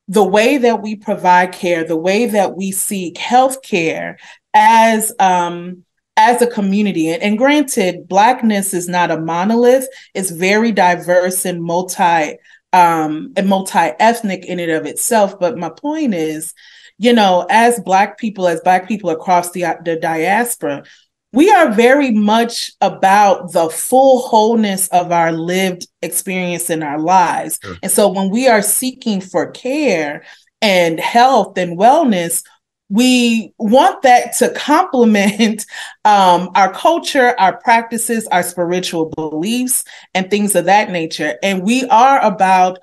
the 0.08 0.24
way 0.24 0.56
that 0.58 0.82
we 0.82 0.96
provide 0.96 1.52
care, 1.52 1.84
the 1.84 1.96
way 1.96 2.26
that 2.26 2.56
we 2.56 2.70
seek 2.70 3.18
health 3.18 3.62
care 3.62 4.18
as 4.54 5.12
um, 5.18 5.84
as 6.16 6.40
a 6.40 6.46
community, 6.46 7.10
and, 7.10 7.22
and 7.22 7.36
granted, 7.36 8.08
Blackness 8.08 8.72
is 8.72 8.88
not 8.88 9.10
a 9.10 9.20
monolith; 9.20 9.88
it's 10.14 10.30
very 10.30 10.72
diverse 10.72 11.44
and 11.44 11.62
multi 11.62 12.38
um, 12.72 13.32
and 13.36 13.48
multi 13.48 13.90
ethnic 13.98 14.44
in 14.44 14.60
and 14.60 14.70
of 14.70 14.86
itself. 14.86 15.38
But 15.38 15.58
my 15.58 15.70
point 15.70 16.14
is 16.14 16.54
you 16.98 17.12
know, 17.12 17.46
as 17.50 17.80
Black 17.80 18.18
people, 18.18 18.48
as 18.48 18.60
Black 18.60 18.88
people 18.88 19.10
across 19.10 19.52
the, 19.52 19.64
the 19.84 19.96
diaspora, 19.96 20.84
we 21.32 21.50
are 21.50 21.72
very 21.72 22.12
much 22.12 22.70
about 22.80 23.52
the 23.52 23.68
full 23.68 24.26
wholeness 24.26 24.88
of 24.88 25.12
our 25.12 25.32
lived 25.32 25.86
experience 26.00 26.70
in 26.70 26.82
our 26.82 26.98
lives. 26.98 27.58
Sure. 27.62 27.76
And 27.82 27.92
so 27.92 28.08
when 28.08 28.30
we 28.30 28.48
are 28.48 28.62
seeking 28.62 29.20
for 29.20 29.50
care 29.50 30.24
and 30.62 30.98
health 30.98 31.58
and 31.58 31.78
wellness, 31.78 32.42
we 32.88 33.52
want 33.58 34.02
that 34.02 34.34
to 34.38 34.50
complement 34.56 35.66
um, 36.04 36.50
our 36.54 36.72
culture, 36.72 37.34
our 37.38 37.58
practices, 37.58 38.26
our 38.28 38.42
spiritual 38.42 39.10
beliefs, 39.10 39.84
and 40.14 40.30
things 40.30 40.54
of 40.54 40.64
that 40.66 40.90
nature. 40.90 41.34
And 41.42 41.62
we 41.62 41.84
are 41.88 42.20
about, 42.24 42.78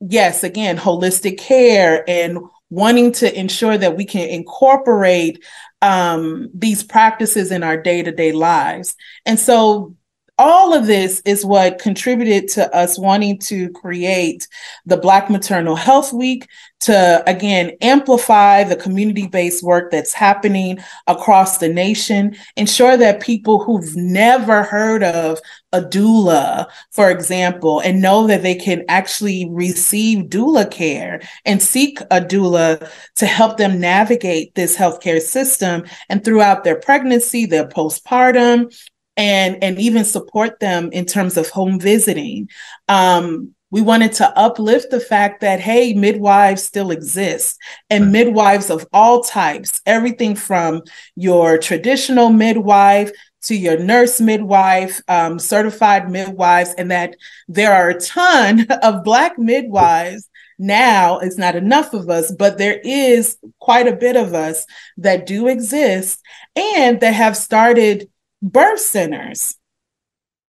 yes, 0.00 0.42
again, 0.42 0.76
holistic 0.76 1.38
care 1.38 2.04
and 2.08 2.38
wanting 2.72 3.12
to 3.12 3.38
ensure 3.38 3.76
that 3.76 3.98
we 3.98 4.04
can 4.06 4.26
incorporate 4.30 5.44
um, 5.82 6.48
these 6.54 6.82
practices 6.82 7.52
in 7.52 7.62
our 7.62 7.76
day 7.76 8.02
to 8.02 8.10
day 8.10 8.32
lives. 8.32 8.94
And 9.26 9.38
so 9.38 9.94
all 10.38 10.74
of 10.74 10.86
this 10.86 11.20
is 11.24 11.44
what 11.44 11.78
contributed 11.78 12.48
to 12.48 12.74
us 12.74 12.98
wanting 12.98 13.38
to 13.38 13.70
create 13.70 14.48
the 14.86 14.96
Black 14.96 15.30
Maternal 15.30 15.76
Health 15.76 16.12
Week 16.12 16.48
to, 16.80 17.22
again, 17.28 17.72
amplify 17.80 18.64
the 18.64 18.74
community 18.74 19.28
based 19.28 19.62
work 19.62 19.92
that's 19.92 20.12
happening 20.12 20.78
across 21.06 21.58
the 21.58 21.68
nation, 21.68 22.34
ensure 22.56 22.96
that 22.96 23.22
people 23.22 23.62
who've 23.62 23.94
never 23.94 24.64
heard 24.64 25.04
of 25.04 25.38
a 25.72 25.80
doula, 25.80 26.66
for 26.90 27.10
example, 27.10 27.80
and 27.80 28.02
know 28.02 28.26
that 28.26 28.42
they 28.42 28.54
can 28.54 28.84
actually 28.88 29.48
receive 29.50 30.26
doula 30.26 30.68
care 30.68 31.22
and 31.44 31.62
seek 31.62 32.00
a 32.10 32.20
doula 32.20 32.90
to 33.14 33.26
help 33.26 33.58
them 33.58 33.78
navigate 33.78 34.54
this 34.54 34.76
healthcare 34.76 35.20
system 35.20 35.84
and 36.08 36.24
throughout 36.24 36.64
their 36.64 36.80
pregnancy, 36.80 37.46
their 37.46 37.68
postpartum, 37.68 38.74
and 39.16 39.62
and 39.62 39.78
even 39.78 40.04
support 40.04 40.60
them 40.60 40.90
in 40.92 41.04
terms 41.04 41.36
of 41.36 41.48
home 41.48 41.78
visiting. 41.78 42.48
Um, 42.88 43.54
we 43.72 43.80
wanted 43.80 44.12
to 44.12 44.38
uplift 44.38 44.90
the 44.90 45.00
fact 45.00 45.40
that 45.40 45.58
hey 45.58 45.94
midwives 45.94 46.62
still 46.62 46.90
exist 46.90 47.58
and 47.90 48.12
midwives 48.12 48.70
of 48.70 48.86
all 48.92 49.22
types 49.22 49.80
everything 49.86 50.36
from 50.36 50.82
your 51.16 51.58
traditional 51.58 52.30
midwife 52.30 53.10
to 53.42 53.56
your 53.56 53.78
nurse 53.78 54.20
midwife 54.20 55.00
um, 55.08 55.38
certified 55.38 56.10
midwives 56.10 56.74
and 56.78 56.90
that 56.90 57.16
there 57.48 57.72
are 57.72 57.90
a 57.90 58.00
ton 58.00 58.66
of 58.82 59.02
black 59.02 59.38
midwives 59.38 60.28
now. 60.58 61.18
It's 61.18 61.38
not 61.38 61.56
enough 61.56 61.92
of 61.92 62.08
us 62.08 62.30
but 62.30 62.58
there 62.58 62.78
is 62.84 63.38
quite 63.58 63.88
a 63.88 63.96
bit 63.96 64.16
of 64.16 64.34
us 64.34 64.64
that 64.98 65.26
do 65.26 65.48
exist 65.48 66.20
and 66.54 67.00
that 67.00 67.14
have 67.14 67.36
started 67.36 68.08
birth 68.42 68.80
centers 68.80 69.56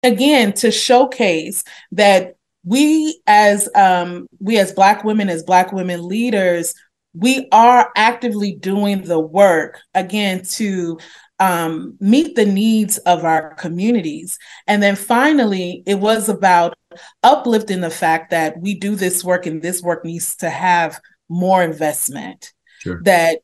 again 0.02 0.52
to 0.54 0.70
showcase 0.70 1.64
that 1.92 2.36
we 2.64 3.20
as 3.26 3.68
um, 3.74 4.26
we 4.38 4.58
as 4.58 4.72
black 4.72 5.04
women 5.04 5.28
as 5.28 5.42
black 5.42 5.72
women 5.72 6.06
leaders 6.06 6.74
we 7.12 7.48
are 7.50 7.90
actively 7.96 8.54
doing 8.54 9.02
the 9.02 9.18
work 9.18 9.80
again 9.94 10.42
to 10.44 10.96
um, 11.40 11.96
meet 11.98 12.36
the 12.36 12.46
needs 12.46 12.98
of 12.98 13.24
our 13.24 13.54
communities 13.54 14.38
and 14.66 14.82
then 14.82 14.94
finally 14.94 15.82
it 15.86 15.96
was 15.96 16.28
about 16.28 16.74
uplifting 17.22 17.80
the 17.80 17.90
fact 17.90 18.30
that 18.30 18.58
we 18.60 18.74
do 18.74 18.94
this 18.94 19.24
work 19.24 19.46
and 19.46 19.62
this 19.62 19.82
work 19.82 20.04
needs 20.04 20.36
to 20.36 20.50
have 20.50 21.00
more 21.28 21.62
investment 21.62 22.52
sure. 22.80 23.00
that 23.04 23.38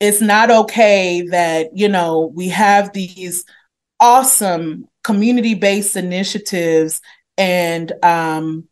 it's 0.00 0.20
not 0.20 0.50
okay 0.50 1.22
that 1.28 1.68
you 1.74 1.88
know 1.88 2.32
we 2.34 2.48
have 2.48 2.92
these 2.92 3.44
awesome 4.02 4.88
community-based 5.04 5.96
initiatives 5.96 7.00
and 7.38 7.92
um, 8.02 8.68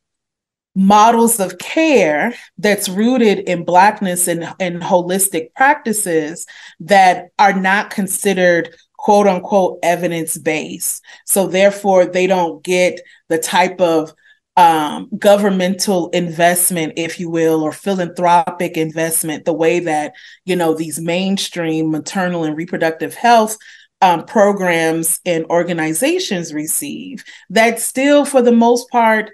models 0.75 1.38
of 1.38 1.57
care 1.59 2.35
that's 2.59 2.88
rooted 2.88 3.38
in 3.38 3.64
blackness 3.64 4.27
and, 4.27 4.53
and 4.59 4.83
holistic 4.83 5.55
practices 5.55 6.47
that 6.81 7.29
are 7.38 7.53
not 7.53 7.90
considered 7.90 8.75
quote 8.97 9.27
unquote 9.27 9.79
evidence 9.83 10.37
based 10.37 11.03
so 11.27 11.47
therefore 11.47 12.05
they 12.05 12.27
don't 12.27 12.62
get 12.62 13.01
the 13.29 13.38
type 13.38 13.81
of 13.81 14.12
um, 14.57 15.09
governmental 15.16 16.11
investment, 16.11 16.95
if 16.97 17.19
you 17.19 17.31
will, 17.31 17.62
or 17.62 17.73
philanthropic 17.73 18.77
investment, 18.77 19.47
the 19.47 19.55
way 19.55 19.81
that 19.81 20.12
you 20.45 20.55
know 20.55 20.75
these 20.75 21.01
mainstream 21.01 21.90
maternal 21.90 22.45
and 22.45 22.57
reproductive 22.57 23.14
health 23.14 23.57
um, 24.00 24.24
programs 24.24 25.20
and 25.24 25.44
organizations 25.46 26.54
receive. 26.54 27.24
That 27.50 27.80
still, 27.80 28.24
for 28.24 28.42
the 28.42 28.52
most 28.52 28.90
part, 28.90 29.30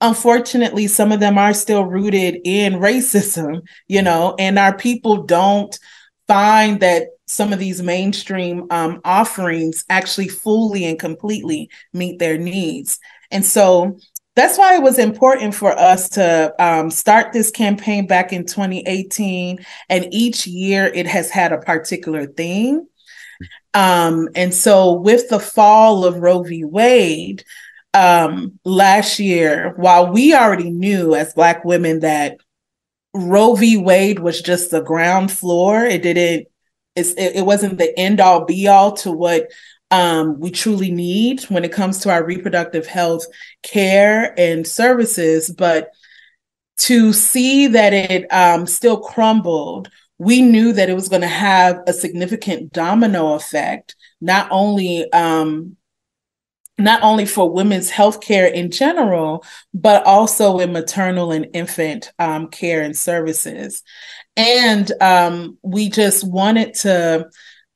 unfortunately, 0.00 0.86
some 0.86 1.12
of 1.12 1.20
them 1.20 1.38
are 1.38 1.54
still 1.54 1.84
rooted 1.84 2.40
in 2.44 2.74
racism. 2.74 3.62
You 3.88 4.02
know, 4.02 4.34
and 4.38 4.58
our 4.58 4.76
people 4.76 5.24
don't 5.24 5.78
find 6.26 6.80
that 6.80 7.08
some 7.26 7.52
of 7.52 7.58
these 7.58 7.82
mainstream 7.82 8.66
um, 8.70 9.00
offerings 9.04 9.84
actually 9.88 10.28
fully 10.28 10.84
and 10.84 10.98
completely 10.98 11.68
meet 11.92 12.18
their 12.18 12.38
needs. 12.38 12.98
And 13.30 13.44
so 13.44 13.98
that's 14.36 14.58
why 14.58 14.76
it 14.76 14.82
was 14.82 14.98
important 14.98 15.54
for 15.54 15.76
us 15.76 16.10
to 16.10 16.54
um, 16.58 16.90
start 16.90 17.32
this 17.32 17.50
campaign 17.50 18.06
back 18.06 18.32
in 18.32 18.44
2018. 18.44 19.58
And 19.88 20.06
each 20.12 20.46
year 20.46 20.86
it 20.86 21.06
has 21.06 21.30
had 21.30 21.52
a 21.52 21.58
particular 21.58 22.26
theme. 22.26 22.86
Um, 23.76 24.30
and 24.34 24.54
so 24.54 24.94
with 24.94 25.28
the 25.28 25.38
fall 25.38 26.06
of 26.06 26.16
Roe 26.16 26.42
v. 26.42 26.64
Wade 26.64 27.44
um, 27.92 28.58
last 28.64 29.18
year, 29.18 29.74
while 29.76 30.10
we 30.10 30.34
already 30.34 30.70
knew 30.70 31.14
as 31.14 31.34
Black 31.34 31.62
women 31.62 32.00
that 32.00 32.38
Roe 33.12 33.54
v. 33.54 33.76
Wade 33.76 34.18
was 34.18 34.40
just 34.40 34.70
the 34.70 34.80
ground 34.80 35.30
floor, 35.30 35.84
it 35.84 36.02
didn't, 36.02 36.48
it, 36.94 37.18
it 37.18 37.44
wasn't 37.44 37.76
the 37.76 37.96
end 37.98 38.18
all 38.18 38.46
be 38.46 38.66
all 38.66 38.92
to 38.92 39.12
what 39.12 39.50
um, 39.90 40.40
we 40.40 40.50
truly 40.50 40.90
need 40.90 41.42
when 41.44 41.62
it 41.62 41.72
comes 41.72 41.98
to 41.98 42.10
our 42.10 42.24
reproductive 42.24 42.86
health 42.86 43.26
care 43.62 44.34
and 44.40 44.66
services. 44.66 45.50
But 45.50 45.90
to 46.78 47.12
see 47.12 47.66
that 47.66 47.92
it 47.92 48.32
um, 48.32 48.66
still 48.66 49.00
crumbled, 49.00 49.90
we 50.18 50.40
knew 50.42 50.72
that 50.72 50.88
it 50.88 50.94
was 50.94 51.08
going 51.08 51.22
to 51.22 51.28
have 51.28 51.80
a 51.86 51.92
significant 51.92 52.72
domino 52.72 53.34
effect, 53.34 53.96
not 54.20 54.48
only 54.50 55.10
um, 55.12 55.76
not 56.78 57.02
only 57.02 57.24
for 57.24 57.50
women's 57.50 57.88
health 57.88 58.20
care 58.20 58.46
in 58.46 58.70
general, 58.70 59.44
but 59.72 60.04
also 60.04 60.58
in 60.58 60.72
maternal 60.72 61.32
and 61.32 61.46
infant 61.54 62.12
um, 62.18 62.48
care 62.48 62.82
and 62.82 62.96
services. 62.96 63.82
And 64.36 64.90
um, 65.00 65.58
we 65.62 65.88
just 65.88 66.26
wanted 66.26 66.74
to 66.74 67.30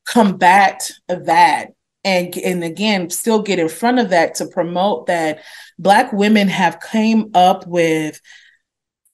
combat 0.07 0.91
that 1.09 1.69
and 2.03 2.37
and 2.39 2.65
again 2.65 3.11
still 3.11 3.43
get 3.43 3.59
in 3.59 3.69
front 3.69 3.99
of 3.99 4.09
that 4.09 4.35
to 4.35 4.47
promote 4.47 5.07
that 5.07 5.41
black 5.79 6.13
women 6.13 6.49
have 6.49 6.81
came 6.81 7.31
up 7.35 7.67
with 7.67 8.21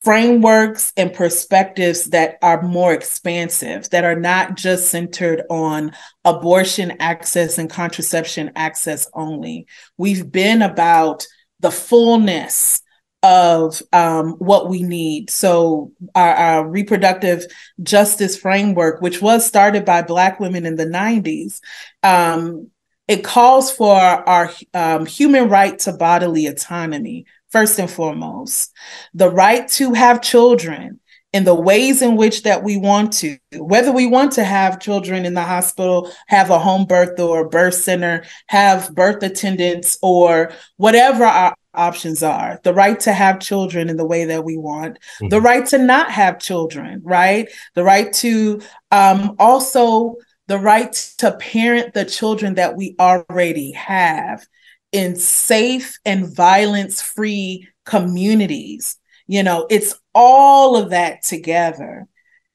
frameworks 0.07 0.93
and 0.97 1.13
perspectives 1.13 2.05
that 2.11 2.39
are 2.41 2.63
more 2.63 2.93
expansive 2.93 3.91
that 3.91 4.05
are 4.05 4.15
not 4.15 4.57
just 4.57 4.89
centered 4.89 5.43
on 5.51 5.91
abortion 6.25 6.93
access 7.01 7.59
and 7.59 7.69
contraception 7.69 8.53
access 8.55 9.09
only 9.15 9.67
we've 9.99 10.31
been 10.31 10.63
about 10.63 11.27
the 11.59 11.73
fullness 11.73 12.83
of 13.25 13.83
um, 13.93 14.35
what 14.35 14.69
we 14.69 14.85
need. 14.85 15.31
So, 15.31 15.91
our, 16.15 16.35
our, 16.35 16.69
reproductive 16.69 17.45
justice 17.83 18.37
framework, 18.37 19.01
which 19.01 19.21
was 19.21 19.45
started 19.45 19.85
by 19.85 20.03
Black 20.03 20.39
women 20.39 20.65
in 20.65 20.77
the 20.77 20.87
90s, 20.87 21.61
um, 22.05 22.71
it 23.09 23.25
calls 23.25 23.73
for 23.73 23.97
our 23.99 24.53
um, 24.75 25.07
human 25.07 25.49
right 25.49 25.77
to 25.81 25.93
bodily 25.93 26.47
autonomy, 26.47 27.27
first 27.57 27.79
and 27.79 27.91
foremost, 27.91 28.71
the 29.15 29.31
right 29.31 29.67
to 29.67 29.95
have 29.95 30.21
children 30.21 31.01
in 31.33 31.45
the 31.45 31.55
ways 31.55 32.03
in 32.03 32.15
which 32.15 32.43
that 32.43 32.63
we 32.63 32.77
want 32.77 33.15
to, 33.15 33.39
whether 33.55 33.91
we 33.91 34.07
want 34.07 34.33
to 34.33 34.45
have 34.45 34.79
children 34.79 35.25
in 35.25 35.33
the 35.33 35.43
hospital, 35.43 36.13
have 36.27 36.51
a 36.51 36.59
home 36.59 36.85
birth 36.85 37.19
or 37.19 37.41
a 37.41 37.49
birth 37.49 37.73
center, 37.75 38.25
have 38.49 38.95
birth 38.95 39.23
attendants, 39.23 39.99
or 40.03 40.53
whatever 40.77 41.25
our 41.25 41.55
options 41.73 42.23
are. 42.23 42.61
The 42.63 42.75
right 42.75 43.01
to 43.01 43.15
have 43.15 43.41
children 43.41 43.89
in 43.89 43.97
the 43.97 44.07
way 44.07 44.27
that 44.27 44.45
we 44.45 44.59
want. 44.59 44.99
Mm-hmm. 44.99 45.29
the 45.29 45.41
right 45.41 45.65
to 45.69 45.79
not 45.79 46.11
have 46.11 46.39
children 46.39 47.01
right? 47.05 47.49
The 47.75 47.85
right 47.85 48.13
to 48.15 48.61
um, 48.91 49.35
also 49.39 50.17
the 50.47 50.59
right 50.59 50.93
to 51.19 51.33
parent 51.33 51.95
the 51.95 52.05
children 52.05 52.57
that 52.57 52.77
we 52.77 52.97
already 53.01 53.73
have 53.73 54.47
in 54.97 55.15
safe 55.15 55.99
and 56.07 56.35
violence 56.35 57.03
free 57.03 57.69
communities. 57.85 58.99
You 59.27 59.43
know, 59.43 59.67
it's 59.69 59.95
all 60.15 60.77
of 60.77 60.91
that 60.91 61.23
together. 61.23 62.07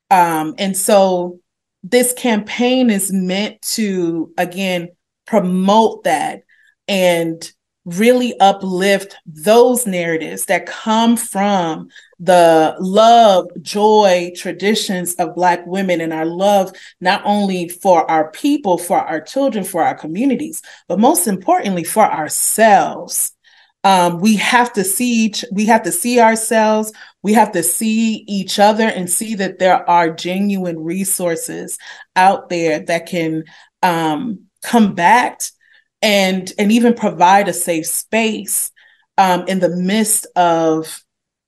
Um, 0.09 0.55
and 0.57 0.75
so 0.75 1.39
this 1.83 2.13
campaign 2.13 2.89
is 2.89 3.13
meant 3.13 3.61
to, 3.61 4.33
again, 4.37 4.89
promote 5.27 6.03
that 6.05 6.41
and 6.87 7.49
really 7.85 8.39
uplift 8.39 9.15
those 9.25 9.87
narratives 9.87 10.45
that 10.45 10.67
come 10.67 11.17
from 11.17 11.89
the 12.19 12.75
love, 12.79 13.47
joy, 13.61 14.31
traditions 14.35 15.15
of 15.15 15.33
Black 15.33 15.65
women 15.65 15.99
and 15.99 16.13
our 16.13 16.25
love, 16.25 16.71
not 16.99 17.21
only 17.25 17.67
for 17.67 18.09
our 18.09 18.29
people, 18.31 18.77
for 18.77 18.99
our 18.99 19.19
children, 19.19 19.63
for 19.63 19.83
our 19.83 19.95
communities, 19.95 20.61
but 20.87 20.99
most 20.99 21.27
importantly, 21.27 21.83
for 21.83 22.03
ourselves. 22.03 23.31
Um, 23.83 24.19
we 24.19 24.35
have 24.35 24.71
to 24.73 24.83
see 24.83 25.25
each, 25.25 25.43
we 25.51 25.65
have 25.65 25.81
to 25.83 25.91
see 25.91 26.19
ourselves, 26.19 26.93
we 27.23 27.33
have 27.33 27.51
to 27.53 27.63
see 27.63 28.23
each 28.27 28.59
other 28.59 28.83
and 28.83 29.09
see 29.09 29.33
that 29.35 29.57
there 29.57 29.89
are 29.89 30.13
genuine 30.13 30.79
resources 30.79 31.79
out 32.15 32.49
there 32.49 32.81
that 32.81 33.07
can 33.07 33.45
um, 33.81 34.41
combat 34.63 35.49
and 36.01 36.51
and 36.57 36.71
even 36.71 36.93
provide 36.93 37.47
a 37.47 37.53
safe 37.53 37.85
space 37.85 38.71
um, 39.17 39.47
in 39.47 39.59
the 39.59 39.69
midst 39.69 40.25
of 40.35 41.03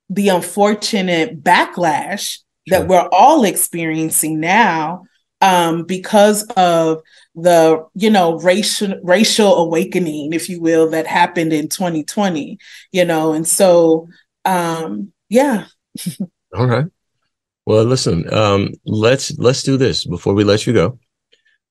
the 0.09 0.29
unfortunate 0.29 1.43
backlash 1.43 2.39
sure. 2.67 2.79
that 2.79 2.87
we're 2.87 3.09
all 3.11 3.43
experiencing 3.43 4.39
now 4.39 5.03
um, 5.41 5.83
because 5.83 6.43
of 6.55 7.01
the 7.35 7.85
you 7.95 8.09
know 8.09 8.39
racial 8.39 8.95
racial 9.03 9.55
awakening, 9.55 10.33
if 10.33 10.49
you 10.49 10.61
will, 10.61 10.89
that 10.91 11.05
happened 11.07 11.51
in 11.51 11.67
2020. 11.67 12.57
You 12.91 13.05
know, 13.05 13.33
and 13.33 13.47
so 13.47 14.07
um, 14.45 15.11
yeah. 15.29 15.65
all 16.55 16.67
right. 16.67 16.85
Well, 17.65 17.83
listen. 17.83 18.31
Um, 18.33 18.69
let's 18.85 19.37
let's 19.37 19.63
do 19.63 19.77
this 19.77 20.05
before 20.05 20.33
we 20.33 20.43
let 20.43 20.65
you 20.65 20.73
go. 20.73 20.99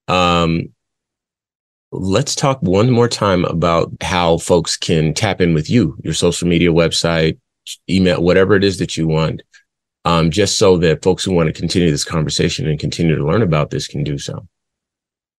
Um, 0.09 0.69
let's 1.93 2.35
talk 2.35 2.61
one 2.63 2.91
more 2.91 3.09
time 3.09 3.45
about 3.45 3.93
how 4.01 4.39
folks 4.39 4.77
can 4.77 5.13
tap 5.13 5.41
in 5.41 5.55
with 5.55 5.69
you, 5.69 5.97
your 6.03 6.15
social 6.15 6.49
media 6.49 6.71
website, 6.71 7.39
email, 7.89 8.23
whatever 8.23 8.55
it 8.55 8.65
is 8.65 8.79
that 8.79 8.97
you 8.97 9.07
want, 9.07 9.43
um, 10.05 10.31
just 10.31 10.59
so 10.59 10.79
that 10.79 11.03
folks 11.03 11.23
who 11.23 11.33
want 11.33 11.49
to 11.49 11.53
continue 11.53 11.91
this 11.91 12.05
conversation 12.05 12.67
and 12.67 12.81
continue 12.81 13.15
to 13.15 13.27
learn 13.27 13.43
about 13.43 13.71
this 13.71 13.87
can 13.87 14.03
do 14.03 14.19
so. 14.19 14.47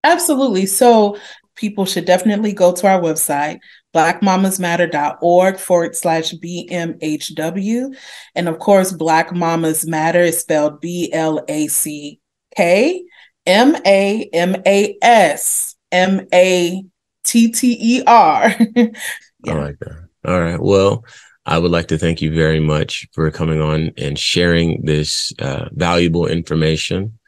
Absolutely. 0.03 0.67
So 0.67 1.17
people 1.55 1.85
should 1.85 2.05
definitely 2.05 2.53
go 2.53 2.71
to 2.71 2.87
our 2.87 3.01
website, 3.01 3.59
blackmamasmatter.org 3.95 5.57
forward 5.57 5.95
slash 5.95 6.33
BMHW. 6.33 7.95
And 8.35 8.47
of 8.47 8.59
course, 8.59 8.91
Black 8.91 9.33
Mamas 9.33 9.87
Matter 9.87 10.21
is 10.21 10.39
spelled 10.39 10.81
B 10.81 11.11
L 11.11 11.43
A 11.47 11.67
C 11.67 12.19
K 12.55 13.03
M 13.45 13.75
A 13.85 14.29
M 14.33 14.61
A 14.65 14.97
S 15.01 15.72
M 15.93 16.27
A 16.33 16.83
T 17.23 17.51
T 17.51 17.77
E 17.79 18.03
R. 18.05 18.43
I 18.45 19.53
like 19.53 19.79
that. 19.79 20.09
All 20.25 20.41
right. 20.41 20.59
Well, 20.59 21.05
I 21.45 21.57
would 21.57 21.71
like 21.71 21.87
to 21.89 21.97
thank 21.97 22.21
you 22.21 22.33
very 22.33 22.59
much 22.59 23.07
for 23.13 23.29
coming 23.31 23.61
on 23.61 23.91
and 23.97 24.17
sharing 24.17 24.85
this 24.85 25.33
uh, 25.39 25.69
valuable 25.71 26.27
information 26.27 27.19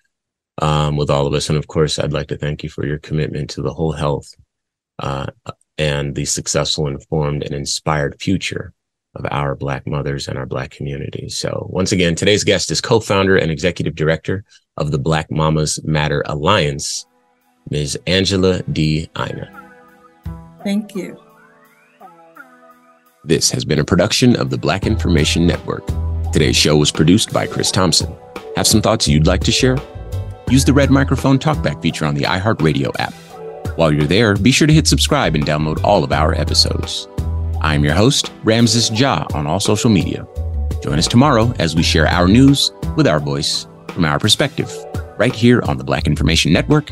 um, 0.61 0.95
with 0.95 1.09
all 1.09 1.28
of 1.28 1.34
us. 1.34 1.49
And 1.49 1.57
of 1.57 1.68
course, 1.68 1.99
I'd 1.99 2.13
like 2.13 2.28
to 2.28 2.38
thank 2.38 2.63
you 2.63 2.70
for 2.70 2.86
your 2.86 2.99
commitment 2.99 3.49
to 3.51 3.61
the 3.61 3.74
whole 3.74 3.91
health 3.91 4.34
uh, 4.99 5.28
and 5.78 6.16
the 6.16 6.26
successful, 6.26 6.88
informed, 6.88 7.43
and 7.43 7.53
inspired 7.53 8.22
future 8.22 8.74
of 9.16 9.26
our 9.32 9.55
Black 9.55 9.86
mothers 9.86 10.28
and 10.28 10.38
our 10.38 10.45
Black 10.45 10.72
community. 10.72 11.28
So, 11.30 11.68
once 11.70 11.91
again, 11.91 12.16
today's 12.16 12.43
guest 12.43 12.72
is 12.72 12.82
co 12.82 12.99
founder 13.01 13.36
and 13.36 13.51
executive 13.51 13.95
director 13.95 14.45
of 14.78 14.91
the 14.91 14.99
Black 14.99 15.30
Mamas 15.30 15.84
Matter 15.84 16.24
Alliance, 16.26 17.05
Ms. 17.72 17.97
Angela 18.05 18.61
D. 18.72 19.09
Aina. 19.18 19.49
Thank 20.63 20.95
you. 20.95 21.20
This 23.24 23.49
has 23.49 23.66
been 23.66 23.80
a 23.80 23.84
production 23.84 24.36
of 24.36 24.51
the 24.51 24.57
Black 24.57 24.86
Information 24.86 25.47
Network. 25.47 25.84
Today's 26.32 26.55
show 26.55 26.78
was 26.78 26.91
produced 26.91 27.34
by 27.34 27.47
Chris 27.47 27.72
Thompson. 27.72 28.13
Have 28.55 28.68
some 28.68 28.82
thoughts 28.82 29.07
you'd 29.07 29.26
like 29.26 29.41
to 29.45 29.51
share? 29.51 29.78
Use 30.47 30.63
the 30.63 30.74
red 30.74 30.91
microphone 30.91 31.39
talkback 31.39 31.82
feature 31.82 32.05
on 32.05 32.13
the 32.13 32.22
iHeartRadio 32.22 32.91
app. 32.99 33.13
While 33.78 33.91
you're 33.91 34.03
there, 34.03 34.36
be 34.36 34.51
sure 34.51 34.68
to 34.68 34.74
hit 34.74 34.88
subscribe 34.88 35.34
and 35.34 35.43
download 35.43 35.84
all 35.84 36.03
of 36.03 36.11
our 36.11 36.36
episodes. 36.39 37.07
I'm 37.61 37.84
your 37.84 37.95
host, 37.95 38.32
Ramses 38.43 38.91
Ja, 38.91 39.26
on 39.34 39.47
all 39.47 39.59
social 39.59 39.89
media. 39.89 40.28
Join 40.84 40.99
us 40.99 41.07
tomorrow 41.07 41.51
as 41.57 41.76
we 41.76 41.82
share 41.82 42.07
our 42.07 42.28
news 42.28 42.72
with 42.95 43.07
our 43.07 43.20
voice 43.20 43.66
from 43.88 44.05
our 44.05 44.20
perspective, 44.20 44.72
right 45.18 45.34
here 45.34 45.63
on 45.63 45.78
the 45.78 45.84
Black 45.84 46.05
Information 46.05 46.53
Network 46.53 46.91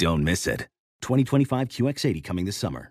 Don't 0.00 0.24
miss 0.24 0.46
it. 0.46 0.66
2025 1.02 1.68
QX80 1.68 2.24
coming 2.24 2.46
this 2.46 2.56
summer. 2.56 2.90